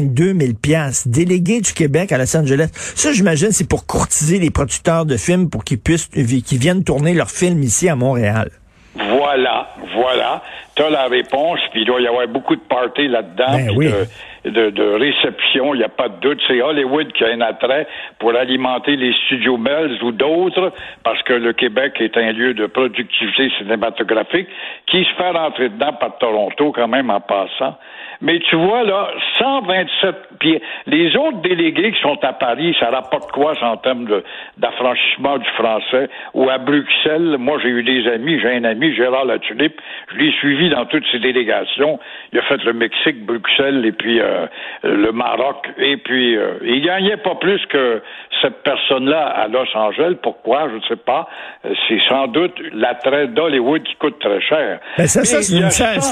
322 0.02 0.34
000 0.38 0.52
piastres, 0.60 1.08
délégué 1.08 1.60
du 1.60 1.72
Québec 1.72 2.12
à 2.12 2.18
Los 2.18 2.36
Angeles. 2.36 2.70
Ça, 2.72 3.12
j'imagine, 3.12 3.52
c'est 3.52 3.68
pour 3.68 3.86
courtiser 3.86 4.38
les 4.38 4.50
producteurs 4.50 5.06
de 5.06 5.16
films 5.16 5.48
pour 5.50 5.64
qu'ils 5.64 5.78
puissent, 5.78 6.08
qu'ils 6.08 6.58
viennent 6.58 6.84
tourner 6.84 7.14
leurs 7.14 7.30
films 7.30 7.62
ici 7.62 7.88
à 7.88 7.96
Montréal. 7.96 8.50
Voilà, 8.94 9.68
voilà. 9.94 10.42
Tu 10.74 10.82
as 10.82 10.90
la 10.90 11.06
réponse, 11.06 11.60
puis 11.72 11.82
il 11.82 11.86
doit 11.86 12.00
y 12.00 12.06
avoir 12.06 12.26
beaucoup 12.28 12.56
de 12.56 12.60
parties 12.60 13.08
là-dedans, 13.08 13.56
Ben 13.56 13.70
oui. 13.76 13.86
de 13.86 14.06
de, 14.44 14.70
de 14.70 14.82
réception, 14.82 15.74
il 15.74 15.78
n'y 15.78 15.84
a 15.84 15.88
pas 15.88 16.08
de 16.08 16.18
doute. 16.20 16.40
C'est 16.48 16.60
Hollywood 16.60 17.12
qui 17.12 17.24
a 17.24 17.28
un 17.28 17.40
attrait 17.40 17.86
pour 18.18 18.34
alimenter 18.34 18.96
les 18.96 19.12
studios 19.26 19.56
Melz 19.56 20.02
ou 20.02 20.12
d'autres, 20.12 20.72
parce 21.04 21.22
que 21.22 21.32
le 21.32 21.52
Québec 21.52 21.94
est 22.00 22.16
un 22.16 22.32
lieu 22.32 22.54
de 22.54 22.66
productivité 22.66 23.50
cinématographique 23.58 24.48
qui 24.86 25.04
se 25.04 25.14
fait 25.16 25.30
rentrer 25.30 25.68
dedans 25.68 25.92
par 25.92 26.18
Toronto 26.18 26.72
quand 26.72 26.88
même 26.88 27.10
en 27.10 27.20
passant. 27.20 27.76
Mais 28.22 28.38
tu 28.48 28.56
vois, 28.56 28.84
là, 28.84 29.10
127 29.38 30.14
puis 30.38 30.60
Les 30.86 31.16
autres 31.16 31.40
délégués 31.42 31.92
qui 31.92 32.00
sont 32.00 32.18
à 32.22 32.32
Paris, 32.32 32.74
ça 32.78 32.90
rapporte 32.90 33.30
quoi 33.32 33.52
en 33.62 33.76
termes 33.76 34.08
d'affranchissement 34.58 35.38
du 35.38 35.48
français? 35.56 36.08
Ou 36.34 36.48
à 36.48 36.58
Bruxelles, 36.58 37.36
moi, 37.38 37.58
j'ai 37.62 37.68
eu 37.68 37.82
des 37.82 38.08
amis, 38.08 38.40
j'ai 38.40 38.56
un 38.56 38.64
ami, 38.64 38.94
Gérard 38.94 39.24
Latulippe, 39.24 39.80
je 40.12 40.18
l'ai 40.18 40.32
suivi 40.32 40.70
dans 40.70 40.84
toutes 40.86 41.04
ces 41.10 41.18
délégations. 41.18 41.98
Il 42.32 42.38
a 42.38 42.42
fait 42.42 42.62
le 42.64 42.72
Mexique, 42.72 43.24
Bruxelles, 43.24 43.84
et 43.84 43.92
puis 43.92 44.20
euh, 44.20 44.46
le 44.82 45.12
Maroc. 45.12 45.68
Et 45.78 45.96
puis, 45.96 46.36
euh, 46.36 46.58
il 46.64 46.84
gagnait 46.84 47.18
pas 47.18 47.36
plus 47.36 47.64
que 47.66 48.02
cette 48.40 48.62
personne-là 48.62 49.26
à 49.26 49.48
Los 49.48 49.76
Angeles. 49.76 50.16
Pourquoi? 50.22 50.68
Je 50.70 50.76
ne 50.76 50.82
sais 50.82 50.96
pas. 50.96 51.28
Euh, 51.64 51.72
c'est 51.88 52.00
sans 52.08 52.26
doute 52.28 52.54
l'attrait 52.72 53.28
d'Hollywood 53.28 53.82
qui 53.82 53.94
coûte 53.96 54.18
très 54.18 54.40
cher. 54.40 54.80
Ben 54.98 55.06
ça, 55.06 55.24
ça 55.24 55.42
c'est 55.42 55.56
une, 55.56 55.64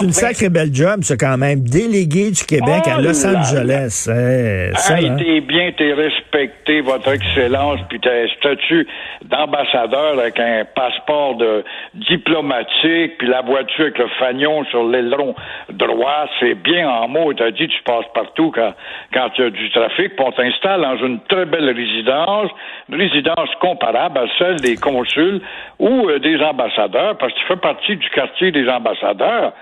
une, 0.07 0.13
sacrée 0.13 0.49
belle 0.49 0.73
job, 0.73 1.01
c'est 1.03 1.19
quand 1.19 1.37
même. 1.37 1.61
Délégué 1.61 2.00
du 2.07 2.45
Québec 2.47 2.87
à 2.87 2.97
oh 2.99 3.03
Los 3.03 3.27
Angeles. 3.27 4.09
Hey, 4.09 4.75
ça, 4.75 4.95
hein? 4.95 5.17
t'es 5.19 5.41
bien, 5.41 5.73
t'es 5.77 5.93
respecté, 5.93 6.81
votre 6.81 7.09
excellence, 7.09 7.81
puis 7.89 8.01
t'as 8.01 8.25
un 8.25 8.29
statut 8.39 8.87
d'ambassadeur 9.25 10.19
avec 10.19 10.39
un 10.39 10.65
passeport 10.75 11.37
de 11.37 11.65
diplomatique, 11.95 13.19
puis 13.19 13.29
la 13.29 13.43
voiture 13.43 13.85
avec 13.85 13.99
le 13.99 14.09
fanion 14.19 14.65
sur 14.67 14.85
l'aileron 14.89 15.35
droit, 15.71 16.27
c'est 16.39 16.55
bien 16.55 16.89
en 16.89 17.09
mots. 17.09 17.33
T'as 17.35 17.51
dit 17.51 17.69
tu 17.69 17.83
passes 17.85 18.07
partout 18.15 18.51
quand 18.55 18.73
quand 19.13 19.29
il 19.39 19.45
y 19.45 19.47
a 19.47 19.51
du 19.51 19.71
trafic, 19.71 20.17
puis 20.17 20.25
on 20.27 20.33
t'installe 20.33 20.83
dans 20.83 20.97
une 20.99 21.21
très 21.29 21.45
belle 21.45 21.71
résidence, 21.71 22.51
une 22.89 23.01
résidence 23.01 23.51
comparable 23.61 24.19
à 24.19 24.27
celle 24.39 24.61
des 24.61 24.77
consuls 24.77 25.41
ou 25.79 26.09
euh, 26.09 26.19
des 26.19 26.39
ambassadeurs, 26.43 27.17
parce 27.19 27.33
que 27.33 27.39
tu 27.39 27.47
fais 27.47 27.57
partie 27.57 27.97
du 27.97 28.09
quartier 28.11 28.53
des 28.53 28.69
ambassadeurs. 28.69 29.53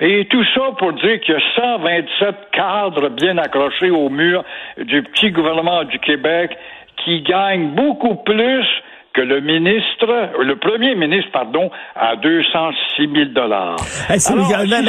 Et 0.00 0.26
tout 0.30 0.44
ça 0.54 0.70
pour 0.78 0.92
dire 0.92 1.20
qu'il 1.20 1.34
y 1.34 1.36
a 1.36 1.40
127 1.56 2.34
cadres 2.52 3.08
bien 3.10 3.36
accrochés 3.38 3.90
au 3.90 4.08
mur 4.08 4.44
du 4.76 5.02
petit 5.02 5.30
gouvernement 5.32 5.84
du 5.84 5.98
Québec 5.98 6.56
qui 7.04 7.22
gagnent 7.22 7.74
beaucoup 7.74 8.14
plus 8.16 8.64
que 9.14 9.22
le 9.22 9.40
ministre, 9.40 10.06
le 10.44 10.56
premier 10.56 10.94
ministre, 10.94 11.30
pardon, 11.32 11.70
à 11.96 12.14
206 12.16 13.12
000 13.12 13.30
dollars. 13.34 13.76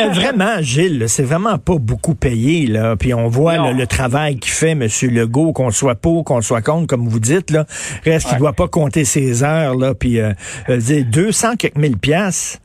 vraiment, 0.09 0.61
Gilles, 0.61 1.05
c'est 1.07 1.23
vraiment 1.23 1.57
pas 1.57 1.77
beaucoup 1.79 2.13
payé 2.13 2.67
là. 2.67 2.95
Puis 2.95 3.13
on 3.13 3.27
voit 3.27 3.71
le 3.73 3.87
travail 3.87 4.37
qu'il 4.37 4.51
fait, 4.51 4.71
M. 4.71 4.87
Legault, 5.11 5.53
qu'on 5.53 5.71
soit 5.71 5.95
pour, 5.95 6.23
qu'on 6.25 6.41
soit 6.41 6.61
contre, 6.61 6.85
comme 6.85 7.07
vous 7.07 7.19
dites 7.19 7.49
là. 7.49 7.65
Reste 8.05 8.29
qu'il 8.29 8.37
doit 8.37 8.53
pas 8.53 8.67
compter 8.67 9.05
ses 9.05 9.43
heures 9.43 9.75
là. 9.75 9.93
Puis 9.99 10.19
euh, 10.19 10.33
200 10.67 11.47
euh, 11.47 11.55
quelques 11.57 11.77
mille 11.77 11.97
piastres. 11.97 12.59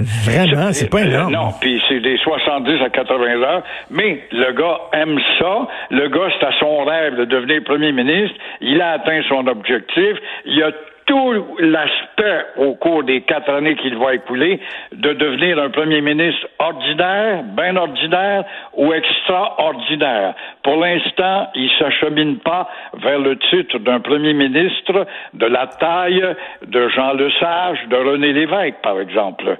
Vraiment, 0.00 0.72
c'est 0.72 0.90
pas 0.90 1.02
énorme. 1.02 1.32
non, 1.32 1.48
puis 1.60 1.80
c'est 1.88 2.00
des 2.00 2.16
70 2.18 2.82
à 2.82 2.90
80 2.90 3.42
heures, 3.42 3.62
mais 3.90 4.22
le 4.32 4.52
gars 4.52 4.78
aime 4.92 5.18
ça. 5.38 5.68
Le 5.90 6.08
gars, 6.08 6.28
c'est 6.38 6.46
à 6.46 6.52
son 6.58 6.84
rêve 6.84 7.16
de 7.16 7.24
devenir 7.24 7.62
premier 7.64 7.92
ministre. 7.92 8.36
Il 8.60 8.80
a 8.80 8.92
atteint 8.92 9.20
son 9.28 9.46
objectif. 9.46 10.16
Il 10.44 10.62
a 10.62 10.70
tout 11.10 11.56
l'aspect 11.58 12.44
au 12.56 12.74
cours 12.76 13.02
des 13.02 13.22
quatre 13.22 13.50
années 13.50 13.74
qu'il 13.74 13.96
va 13.96 14.14
écouler 14.14 14.60
de 14.92 15.12
devenir 15.12 15.58
un 15.58 15.68
premier 15.68 16.00
ministre 16.00 16.46
ordinaire, 16.60 17.42
bien 17.42 17.74
ordinaire 17.76 18.44
ou 18.74 18.92
extraordinaire. 18.92 20.34
Pour 20.62 20.76
l'instant, 20.76 21.48
il 21.56 21.68
s'achemine 21.80 22.38
pas 22.38 22.68
vers 23.02 23.18
le 23.18 23.36
titre 23.50 23.80
d'un 23.80 23.98
premier 23.98 24.34
ministre 24.34 25.04
de 25.34 25.46
la 25.46 25.66
taille 25.66 26.24
de 26.64 26.88
Jean 26.90 27.14
Lesage, 27.14 27.88
de 27.88 27.96
René 27.96 28.32
Lévesque, 28.32 28.80
par 28.80 29.00
exemple. 29.00 29.56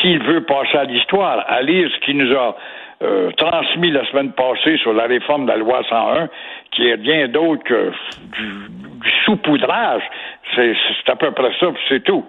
S'il 0.00 0.22
veut 0.22 0.44
passer 0.44 0.78
à 0.78 0.84
l'histoire, 0.84 1.44
à 1.46 1.60
lire 1.60 1.90
ce 1.94 2.00
qu'il 2.06 2.16
nous 2.16 2.34
a 2.34 2.56
euh, 3.02 3.30
transmis 3.32 3.90
la 3.90 4.06
semaine 4.06 4.32
passée 4.32 4.78
sur 4.78 4.94
la 4.94 5.04
réforme 5.04 5.44
de 5.44 5.50
la 5.50 5.58
loi 5.58 5.82
101, 5.86 6.28
qui 6.70 6.88
est 6.88 6.94
rien 6.94 7.28
d'autre 7.28 7.62
que 7.64 7.92
du, 8.32 8.46
du. 8.94 8.94
C'est 10.54 11.10
à 11.10 11.16
peu 11.16 11.30
près 11.32 11.50
ça, 11.58 11.66
c'est 11.88 12.04
tout. 12.04 12.24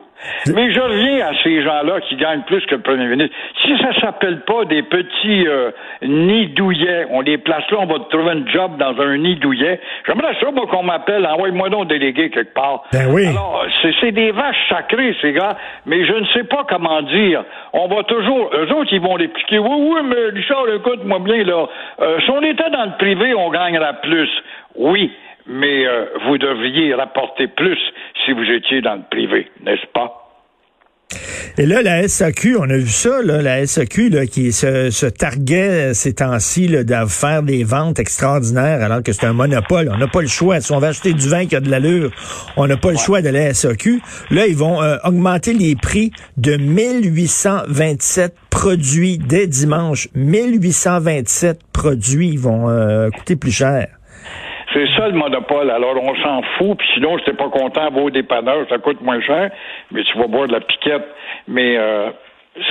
Mais 0.48 0.72
je 0.72 0.80
reviens 0.80 1.28
à 1.28 1.34
ces 1.44 1.62
gens-là 1.62 2.00
qui 2.02 2.16
gagnent 2.16 2.44
plus 2.44 2.66
que 2.66 2.76
le 2.76 2.82
premier 2.82 3.06
ministre. 3.06 3.36
Si 3.64 3.78
ça 3.78 3.94
s'appelle 4.00 4.42
pas 4.42 4.66
des 4.66 4.82
petits 4.82 5.46
euh, 5.48 5.72
nids 6.02 6.48
douillets, 6.48 7.06
on 7.12 7.22
les 7.22 7.38
place 7.38 7.70
là, 7.70 7.78
on 7.82 7.86
va 7.86 8.00
trouver 8.10 8.32
un 8.32 8.48
job 8.48 8.78
dans 8.78 9.00
un 9.02 9.18
nid 9.18 9.36
douillet. 9.36 9.80
J'aimerais 10.08 10.36
ça, 10.40 10.50
moi, 10.52 10.66
qu'on 10.68 10.84
m'appelle, 10.84 11.26
envoie-moi 11.26 11.70
donc 11.70 11.90
délégué 11.90 12.30
quelque 12.30 12.54
part. 12.54 12.84
Ben 12.94 13.08
oui. 13.12 13.28
Alors, 13.28 13.66
c'est 14.02 14.12
des 14.12 14.32
vaches 14.32 14.70
sacrées, 14.70 15.16
ces 15.22 15.34
gars, 15.34 15.58
mais 15.86 16.06
je 16.06 16.14
ne 16.14 16.26
sais 16.28 16.46
pas 16.46 16.66
comment 16.68 17.02
dire. 17.02 17.44
On 17.74 17.88
va 17.88 18.04
toujours, 18.04 18.52
eux 18.54 18.72
autres, 18.74 18.94
ils 18.94 19.02
vont 19.02 19.18
l'expliquer. 19.18 19.60
Oui, 19.60 19.76
oui, 19.78 20.00
mais 20.06 20.40
Richard, 20.40 20.68
écoute-moi 20.74 21.20
bien, 21.20 21.44
là. 21.44 21.68
Euh, 22.02 22.20
si 22.22 22.32
on 22.32 22.42
était 22.42 22.70
dans 22.70 22.86
le 22.86 22.98
privé, 22.98 23.36
on 23.36 23.50
gagnera 23.50 23.94
plus. 23.94 24.30
Oui 24.76 25.12
mais 25.48 25.86
euh, 25.86 26.06
vous 26.26 26.38
devriez 26.38 26.94
rapporter 26.94 27.48
plus 27.48 27.80
si 28.26 28.32
vous 28.32 28.44
étiez 28.44 28.82
dans 28.82 28.96
le 28.96 29.04
privé, 29.10 29.48
n'est-ce 29.64 29.86
pas? 29.94 30.26
Et 31.58 31.66
là, 31.66 31.82
la 31.82 32.06
SAQ, 32.08 32.58
on 32.58 32.70
a 32.70 32.78
vu 32.78 32.90
ça, 32.90 33.22
là, 33.22 33.42
la 33.42 33.66
SAQ 33.66 34.10
là, 34.10 34.26
qui 34.26 34.52
se, 34.52 34.90
se 34.90 35.06
targuait 35.06 35.94
ces 35.94 36.16
temps-ci 36.16 36.68
de 36.68 36.86
faire 37.08 37.44
des 37.44 37.64
ventes 37.64 38.00
extraordinaires 38.00 38.84
alors 38.84 39.02
que 39.02 39.14
c'est 39.14 39.26
un 39.26 39.34
monopole. 39.34 39.90
On 39.94 39.98
n'a 39.98 40.08
pas 40.08 40.22
le 40.22 40.28
choix. 40.28 40.60
Si 40.60 40.74
on 40.74 40.80
veut 40.80 40.88
acheter 40.88 41.14
du 41.14 41.30
vin 41.30 41.46
qui 41.46 41.56
a 41.56 41.62
de 41.62 41.70
l'allure, 41.70 42.12
on 42.58 42.68
n'a 42.68 42.76
pas 42.76 42.92
le 42.92 42.98
choix 42.98 43.22
de 43.22 43.30
la 43.30 43.54
SAQ. 43.54 44.02
Là, 44.32 44.48
ils 44.48 44.58
vont 44.58 44.82
euh, 44.82 44.98
augmenter 45.06 45.54
les 45.54 45.76
prix 45.76 46.12
de 46.36 46.58
1827 46.58 48.36
produits 48.50 49.18
dès 49.18 49.48
dimanche. 49.48 50.10
1827 50.16 51.60
produits 51.72 52.36
vont 52.36 52.70
euh, 52.70 53.10
coûter 53.12 53.38
plus 53.38 53.52
cher. 53.52 53.88
Le 55.06 55.12
monopole. 55.12 55.70
Alors 55.70 55.96
on 56.02 56.16
s'en 56.16 56.42
fout. 56.58 56.78
Puis 56.78 56.88
sinon, 56.96 57.18
j'étais 57.20 57.34
pas 57.34 57.50
content, 57.50 57.92
vos 57.92 58.10
dépanneurs, 58.10 58.66
ça 58.70 58.80
coûte 58.80 59.02
moins 59.02 59.22
cher, 59.22 59.52
mais 59.92 60.04
tu 60.04 60.18
vas 60.18 60.28
boire 60.28 60.48
de 60.48 60.54
la 60.54 60.62
piquette. 60.62 61.06
Mais 61.48 61.78
euh, 61.78 62.10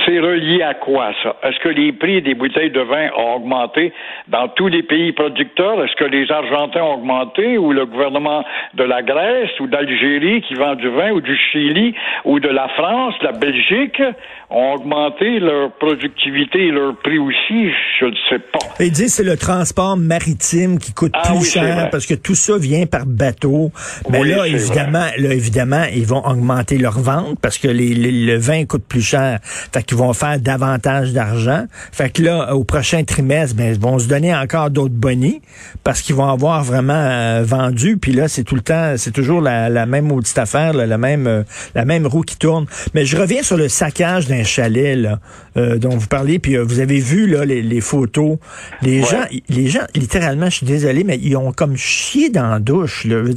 c'est 0.05 0.19
relié 0.19 0.63
à 0.63 0.73
quoi, 0.73 1.11
ça? 1.21 1.35
Est-ce 1.43 1.59
que 1.59 1.69
les 1.69 1.93
prix 1.93 2.21
des 2.21 2.33
bouteilles 2.33 2.71
de 2.71 2.81
vin 2.81 3.09
ont 3.15 3.35
augmenté 3.35 3.93
dans 4.27 4.47
tous 4.49 4.67
les 4.67 4.83
pays 4.83 5.11
producteurs? 5.11 5.83
Est-ce 5.83 5.95
que 5.95 6.05
les 6.05 6.29
Argentins 6.31 6.81
ont 6.81 6.95
augmenté 6.95 7.57
ou 7.57 7.71
le 7.71 7.85
gouvernement 7.85 8.43
de 8.73 8.83
la 8.83 9.01
Grèce 9.03 9.51
ou 9.59 9.67
d'Algérie 9.67 10.41
qui 10.41 10.55
vend 10.55 10.75
du 10.75 10.89
vin 10.89 11.11
ou 11.11 11.21
du 11.21 11.37
Chili 11.37 11.95
ou 12.25 12.39
de 12.39 12.49
la 12.49 12.67
France, 12.69 13.13
la 13.21 13.31
Belgique? 13.31 14.01
Ont 14.49 14.73
augmenté 14.73 15.39
leur 15.39 15.71
productivité 15.73 16.67
et 16.67 16.71
leur 16.71 16.95
prix 16.97 17.17
aussi? 17.17 17.71
Je 17.99 18.05
ne 18.05 18.15
sais 18.29 18.39
pas. 18.39 18.59
Ils 18.79 18.91
disent 18.91 19.15
c'est 19.15 19.23
le 19.23 19.37
transport 19.37 19.97
maritime 19.97 20.79
qui 20.79 20.93
coûte 20.93 21.13
ah 21.15 21.29
plus 21.29 21.49
cher 21.49 21.89
parce 21.91 22.05
que 22.05 22.13
tout 22.13 22.35
ça 22.35 22.57
vient 22.57 22.85
par 22.85 23.05
bateau. 23.05 23.71
Mais 24.09 24.23
là, 24.23 24.47
évidemment, 24.47 25.05
là, 25.17 25.33
évidemment, 25.33 25.83
ils 25.93 26.05
vont 26.05 26.25
augmenter 26.25 26.77
leur 26.77 26.99
vente 26.99 27.39
parce 27.41 27.57
que 27.57 27.67
le 27.67 28.37
vin 28.37 28.65
coûte 28.65 28.85
plus 28.87 29.01
cher. 29.01 29.39
Fait 29.41 29.83
qu'ils 29.83 29.97
vont 29.97 30.13
faire 30.13 30.39
davantage 30.39 31.13
d'argent. 31.13 31.65
Fait 31.91 32.09
que 32.09 32.21
là, 32.21 32.55
au 32.55 32.63
prochain 32.63 33.03
trimestre, 33.03 33.55
ben, 33.55 33.73
ils 33.73 33.79
vont 33.79 33.99
se 33.99 34.07
donner 34.07 34.35
encore 34.35 34.69
d'autres 34.69 34.93
bonnies 34.93 35.41
parce 35.83 36.01
qu'ils 36.01 36.15
vont 36.15 36.29
avoir 36.29 36.63
vraiment 36.63 36.93
euh, 36.93 37.43
vendu. 37.43 37.97
Puis 37.97 38.11
là, 38.11 38.27
c'est 38.27 38.43
tout 38.43 38.55
le 38.55 38.61
temps, 38.61 38.95
c'est 38.97 39.11
toujours 39.11 39.41
la, 39.41 39.85
même 39.85 40.07
maudite 40.07 40.37
affaire, 40.37 40.73
la 40.73 40.97
même 40.97 41.27
euh, 41.27 41.43
la 41.73 41.85
même 41.85 42.07
roue 42.07 42.21
qui 42.21 42.37
tourne. 42.37 42.65
Mais 42.93 43.05
je 43.05 43.17
reviens 43.17 43.43
sur 43.43 43.57
le 43.57 43.67
saccage 43.67 44.27
d'un 44.37 44.43
chalet 44.43 44.97
là, 44.97 45.17
euh, 45.57 45.77
dont 45.77 45.97
vous 45.97 46.07
parlez. 46.07 46.39
Puis 46.39 46.57
vous 46.57 46.79
avez 46.79 46.99
vu 46.99 47.27
là 47.27 47.45
les, 47.45 47.81
photos. 47.81 48.37
Les 48.81 49.01
gens, 49.01 49.25
les 49.49 49.67
gens, 49.67 49.85
littéralement, 49.95 50.45
je 50.45 50.57
suis 50.57 50.65
désolé, 50.65 51.03
mais 51.03 51.17
ils 51.17 51.35
ont 51.37 51.51
comme 51.51 51.75
chié 51.75 52.29
dans 52.29 52.49
la 52.49 52.59
douche. 52.59 53.05
Là. 53.05 53.17
oui, 53.23 53.33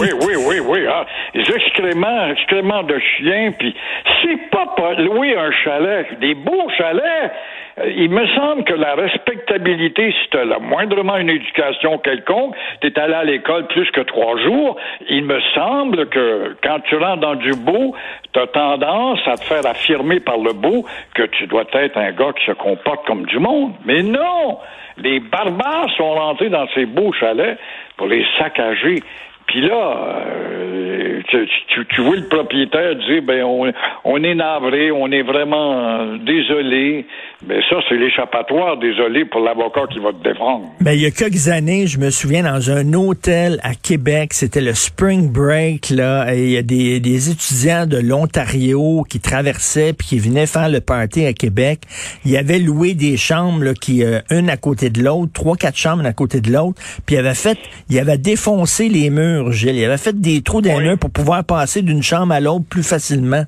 oui, 0.00 0.08
oui, 0.26 0.34
oui, 0.46 0.60
oui, 0.60 0.80
ah, 0.88 1.06
Les 1.34 1.42
excréments, 1.42 2.30
excréments 2.30 2.82
de 2.82 2.98
chiens. 2.98 3.52
Puis 3.58 3.74
c'est 4.22 4.50
pas, 4.50 4.66
pas 4.76 4.94
louer 4.94 5.34
un 5.36 5.50
chalet 5.64 6.06
des 6.20 6.34
beaux 6.34 6.68
chalets. 6.76 7.32
Euh, 7.80 7.90
il 7.96 8.10
me 8.10 8.26
semble 8.28 8.64
que 8.64 8.74
la 8.74 8.94
respectabilité, 8.94 10.12
si 10.12 10.30
tu 10.30 10.38
as 10.38 10.58
moindrement 10.58 11.16
une 11.16 11.30
éducation 11.30 11.98
quelconque, 11.98 12.54
tu 12.80 12.88
es 12.88 12.98
allé 12.98 13.14
à 13.14 13.24
l'école 13.24 13.66
plus 13.68 13.90
que 13.90 14.00
trois 14.00 14.36
jours, 14.38 14.76
il 15.08 15.24
me 15.24 15.40
semble 15.54 16.08
que 16.08 16.56
quand 16.62 16.80
tu 16.80 16.96
rentres 16.96 17.20
dans 17.20 17.34
du 17.34 17.52
beau, 17.52 17.94
tu 18.32 18.40
tendance 18.52 19.20
à 19.26 19.36
te 19.36 19.44
faire 19.44 19.66
affirmer 19.66 20.20
par 20.20 20.38
le 20.38 20.52
beau 20.52 20.84
que 21.14 21.24
tu 21.24 21.46
dois 21.46 21.64
être 21.72 21.96
un 21.96 22.12
gars 22.12 22.32
qui 22.38 22.44
se 22.46 22.52
comporte 22.52 23.06
comme 23.06 23.26
du 23.26 23.38
monde. 23.38 23.72
Mais 23.84 24.02
non! 24.02 24.58
Les 24.98 25.20
barbares 25.20 25.90
sont 25.96 26.14
rentrés 26.14 26.48
dans 26.48 26.66
ces 26.74 26.86
beaux 26.86 27.12
chalets 27.12 27.58
pour 27.96 28.08
les 28.08 28.24
saccager. 28.38 29.02
Puis 29.46 29.62
là, 29.62 30.20
euh, 30.26 31.22
tu, 31.28 31.86
tu, 31.86 32.00
vois 32.02 32.16
le 32.16 32.28
propriétaire 32.28 32.96
dire, 32.96 33.22
ben 33.22 33.42
on, 33.44 33.72
on 34.04 34.22
est 34.22 34.34
navré, 34.34 34.90
on 34.90 35.10
est 35.10 35.22
vraiment 35.22 36.16
désolé. 36.16 37.06
Ben 37.40 37.62
ça, 37.70 37.76
c'est 37.88 37.94
l'échappatoire, 37.94 38.78
désolé 38.78 39.24
pour 39.24 39.38
l'avocat 39.40 39.82
qui 39.92 40.00
va 40.00 40.12
te 40.12 40.28
défendre. 40.28 40.66
Ben 40.80 40.90
il 40.90 41.02
y 41.02 41.06
a 41.06 41.12
quelques 41.12 41.46
années, 41.46 41.86
je 41.86 42.00
me 42.00 42.10
souviens 42.10 42.42
dans 42.42 42.68
un 42.72 42.92
hôtel 42.94 43.60
à 43.62 43.76
Québec, 43.76 44.34
c'était 44.34 44.60
le 44.60 44.74
spring 44.74 45.30
break 45.30 45.90
là, 45.90 46.34
et 46.34 46.42
il 46.42 46.50
y 46.50 46.56
a 46.56 46.62
des, 46.62 46.98
des 46.98 47.30
étudiants 47.30 47.86
de 47.86 47.96
l'Ontario 47.98 49.04
qui 49.08 49.20
traversaient 49.20 49.92
puis 49.92 50.08
qui 50.08 50.18
venaient 50.18 50.48
faire 50.48 50.68
le 50.68 50.80
party 50.80 51.26
à 51.26 51.32
Québec. 51.32 51.82
Il 52.24 52.32
y 52.32 52.36
avait 52.36 52.58
loué 52.58 52.94
des 52.94 53.16
chambres 53.16 53.62
là, 53.62 53.72
qui 53.72 54.02
euh, 54.02 54.18
une 54.30 54.50
à 54.50 54.56
côté 54.56 54.90
de 54.90 55.00
l'autre, 55.00 55.30
trois 55.32 55.54
quatre 55.54 55.76
chambres 55.76 56.04
à 56.04 56.12
côté 56.12 56.40
de 56.40 56.50
l'autre, 56.50 56.82
puis 57.06 57.14
il 57.14 57.18
avait 57.20 57.34
fait, 57.34 57.58
il 57.88 58.00
avait 58.00 58.18
défoncé 58.18 58.88
les 58.88 59.10
murs, 59.10 59.52
Gilles. 59.52 59.76
Il 59.76 59.84
avait 59.84 59.96
fait 59.96 60.20
des 60.20 60.42
trous 60.42 60.60
dans 60.60 60.76
les 60.76 60.84
murs 60.88 60.98
pour 60.98 61.10
pouvoir 61.10 61.44
passer 61.44 61.82
d'une 61.82 62.02
chambre 62.02 62.32
à 62.32 62.40
l'autre 62.40 62.64
plus 62.68 62.82
facilement. 62.82 63.44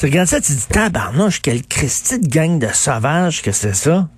Tu 0.00 0.06
regardes 0.06 0.28
ça, 0.28 0.40
tu 0.40 0.56
dis, 0.56 0.66
tabarnouche, 0.66 1.42
quelle 1.42 1.60
Christie 1.60 2.16
de 2.16 2.26
gang 2.26 2.58
de 2.58 2.72
sauvages 2.72 3.42
que 3.42 3.52
c'est 3.52 3.76
ça. 3.76 4.08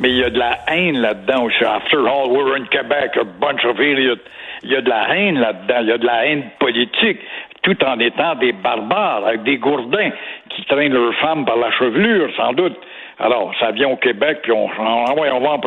Mais 0.00 0.08
il 0.08 0.16
y 0.16 0.24
a 0.24 0.30
de 0.30 0.38
la 0.38 0.56
haine 0.68 0.96
là-dedans 1.02 1.44
aussi. 1.44 1.62
After 1.64 1.98
all, 1.98 2.32
we're 2.32 2.56
in 2.56 2.64
Quebec, 2.64 3.12
a 3.20 3.24
bunch 3.24 3.62
of 3.66 3.76
idiots. 3.78 4.24
Il 4.62 4.70
y 4.70 4.76
a 4.76 4.80
de 4.80 4.88
la 4.88 5.14
haine 5.14 5.38
là-dedans. 5.38 5.80
Il 5.82 5.88
y 5.88 5.92
a 5.92 5.98
de 5.98 6.06
la 6.06 6.24
haine 6.24 6.44
politique, 6.58 7.18
tout 7.60 7.76
en 7.84 8.00
étant 8.00 8.36
des 8.36 8.52
barbares, 8.52 9.26
avec 9.26 9.42
des 9.42 9.58
gourdins 9.58 10.12
qui 10.48 10.64
traînent 10.64 10.94
leurs 10.94 11.14
femmes 11.16 11.44
par 11.44 11.58
la 11.58 11.72
chevelure, 11.72 12.30
sans 12.34 12.54
doute. 12.54 12.78
Alors, 13.18 13.52
ça 13.60 13.70
vient 13.72 13.88
au 13.88 13.96
Québec, 13.96 14.38
puis 14.44 14.52
on, 14.52 14.64
on, 14.64 15.04
on 15.10 15.40
va 15.40 15.50
en 15.50 15.60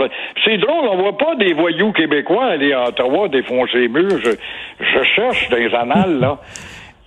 C'est 0.44 0.58
drôle, 0.58 0.88
on 0.90 0.98
voit 1.04 1.18
pas 1.20 1.36
des 1.36 1.54
voyous 1.54 1.92
québécois 1.92 2.46
aller 2.46 2.74
à 2.74 2.88
Ottawa 2.88 3.28
défoncer 3.28 3.78
les 3.78 3.90
murs. 3.90 4.18
Je, 4.24 4.32
je 4.80 5.04
cherche 5.04 5.52
les 5.52 5.72
annales, 5.76 6.20
là. 6.20 6.40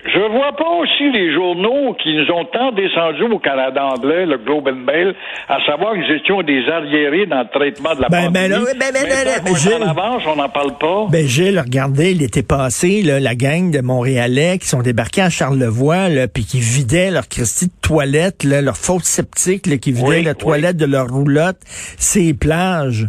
Je 0.05 0.19
vois 0.19 0.55
pas 0.55 0.69
aussi 0.83 1.11
les 1.13 1.33
journaux 1.33 1.95
qui 1.95 2.15
nous 2.15 2.31
ont 2.31 2.45
tant 2.45 2.73
descendu 2.73 3.23
au 3.23 3.39
Canada 3.39 3.87
anglais, 3.87 4.27
le 4.27 4.37
Globe 4.37 4.69
and 4.69 4.85
Mail, 4.85 5.15
à 5.49 5.57
savoir 5.65 5.95
qu'ils 5.95 6.17
étions 6.17 6.43
des 6.43 6.69
arriérés 6.69 7.25
dans 7.25 7.41
le 7.41 7.49
traitement 7.49 7.95
de 7.95 8.03
la 8.03 8.09
ben, 8.11 8.27
pandémie. 8.27 8.49
Ben, 8.49 8.77
ben, 8.79 8.93
ben, 8.93 9.09
ben, 9.09 9.43
ben, 9.43 9.57
Gilles, 9.57 9.83
en 9.83 9.89
avance, 9.89 10.23
on 10.27 10.37
n'en 10.37 10.51
parle 10.51 10.77
pas. 10.77 11.07
Ben, 11.09 11.27
Gilles, 11.27 11.59
regardez, 11.59 12.13
il 12.13 12.23
était 12.23 12.43
passé, 12.43 13.01
là, 13.01 13.19
la 13.19 13.35
gang 13.35 13.71
de 13.71 13.81
Montréalais 13.81 14.59
qui 14.59 14.69
sont 14.69 14.83
débarqués 14.83 15.23
à 15.23 15.31
Charlevoix, 15.31 16.11
là, 16.11 16.29
puis 16.29 16.45
qui 16.45 16.61
vidaient 16.61 17.11
leur 17.11 17.27
Christie 17.27 17.69
de 17.69 17.73
toilette, 17.81 18.45
là, 18.45 18.61
leur 18.61 18.77
faute 18.77 19.05
sceptique, 19.05 19.67
là, 19.67 19.79
qui 19.79 19.93
vidaient 19.93 20.23
la 20.23 20.35
toilette 20.35 20.77
de 20.77 20.87
leur 20.87 21.09
roulotte, 21.09 21.61
ces 21.65 22.35
plages. 22.35 23.07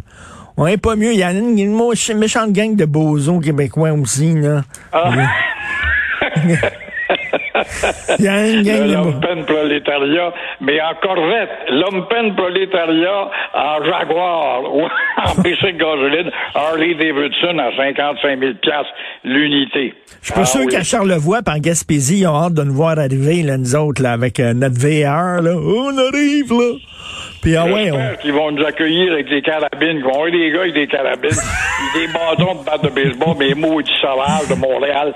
On 0.55 0.65
est 0.65 0.81
pas 0.81 0.95
mieux. 0.95 1.11
Il 1.11 1.19
y 1.19 1.23
a 1.23 1.33
une, 1.33 1.59
une, 1.59 2.17
méchante 2.17 2.53
gang 2.53 2.73
de 2.77 2.85
bozos 2.85 3.41
québécois 3.41 3.91
aussi, 3.91 4.33
là. 4.33 4.61
Ah. 4.93 5.11
L'homme 8.19 9.45
prolétariat, 9.45 10.33
mais 10.61 10.81
en 10.81 10.93
corvette. 11.01 11.49
L'homme 11.69 12.05
prolétariat 12.35 13.29
en 13.53 13.83
Jaguar 13.83 14.75
ou 14.75 14.81
en 15.25 15.41
bicycle 15.41 15.77
gasoline 15.77 16.31
Harley 16.53 16.95
Davidson 16.95 17.57
à 17.59 17.75
55 17.75 18.39
000 18.39 18.51
l'unité. 19.23 19.93
Je 20.21 20.25
suis 20.25 20.33
pas 20.33 20.41
ah 20.41 20.45
sûr 20.45 20.67
qu'à 20.67 20.83
Charlevoix, 20.83 21.41
par 21.41 21.59
Gaspésie, 21.59 22.21
ils 22.21 22.27
ont 22.27 22.35
hâte 22.35 22.53
de 22.53 22.63
nous 22.63 22.73
voir 22.73 22.97
arriver, 22.99 23.43
là, 23.43 23.57
nous 23.57 23.75
autres, 23.75 24.01
là, 24.01 24.11
avec 24.13 24.39
euh, 24.39 24.53
notre 24.53 24.79
VR, 24.79 25.41
là. 25.41 25.55
On 25.55 25.97
arrive, 25.97 26.51
là. 26.51 26.77
Puis, 27.41 27.55
ah 27.55 27.65
ouais, 27.65 27.91
on... 27.91 28.17
qu'ils 28.21 28.33
vont 28.33 28.51
nous 28.51 28.65
accueillir 28.65 29.13
avec 29.13 29.29
des 29.29 29.41
carabines, 29.41 29.97
qu'ils 29.97 30.03
vont 30.03 30.13
avoir 30.13 30.31
des 30.31 30.51
gars 30.51 30.61
avec 30.61 30.73
des 30.73 30.87
carabines, 30.87 31.29
des 31.93 32.07
bâtons 32.07 32.55
de 32.55 32.65
batte 32.65 32.83
de 32.83 32.89
baseball, 32.89 33.35
mais 33.37 33.53
maudits 33.53 33.91
sauvages 34.01 34.47
de 34.49 34.55
Montréal. 34.55 35.13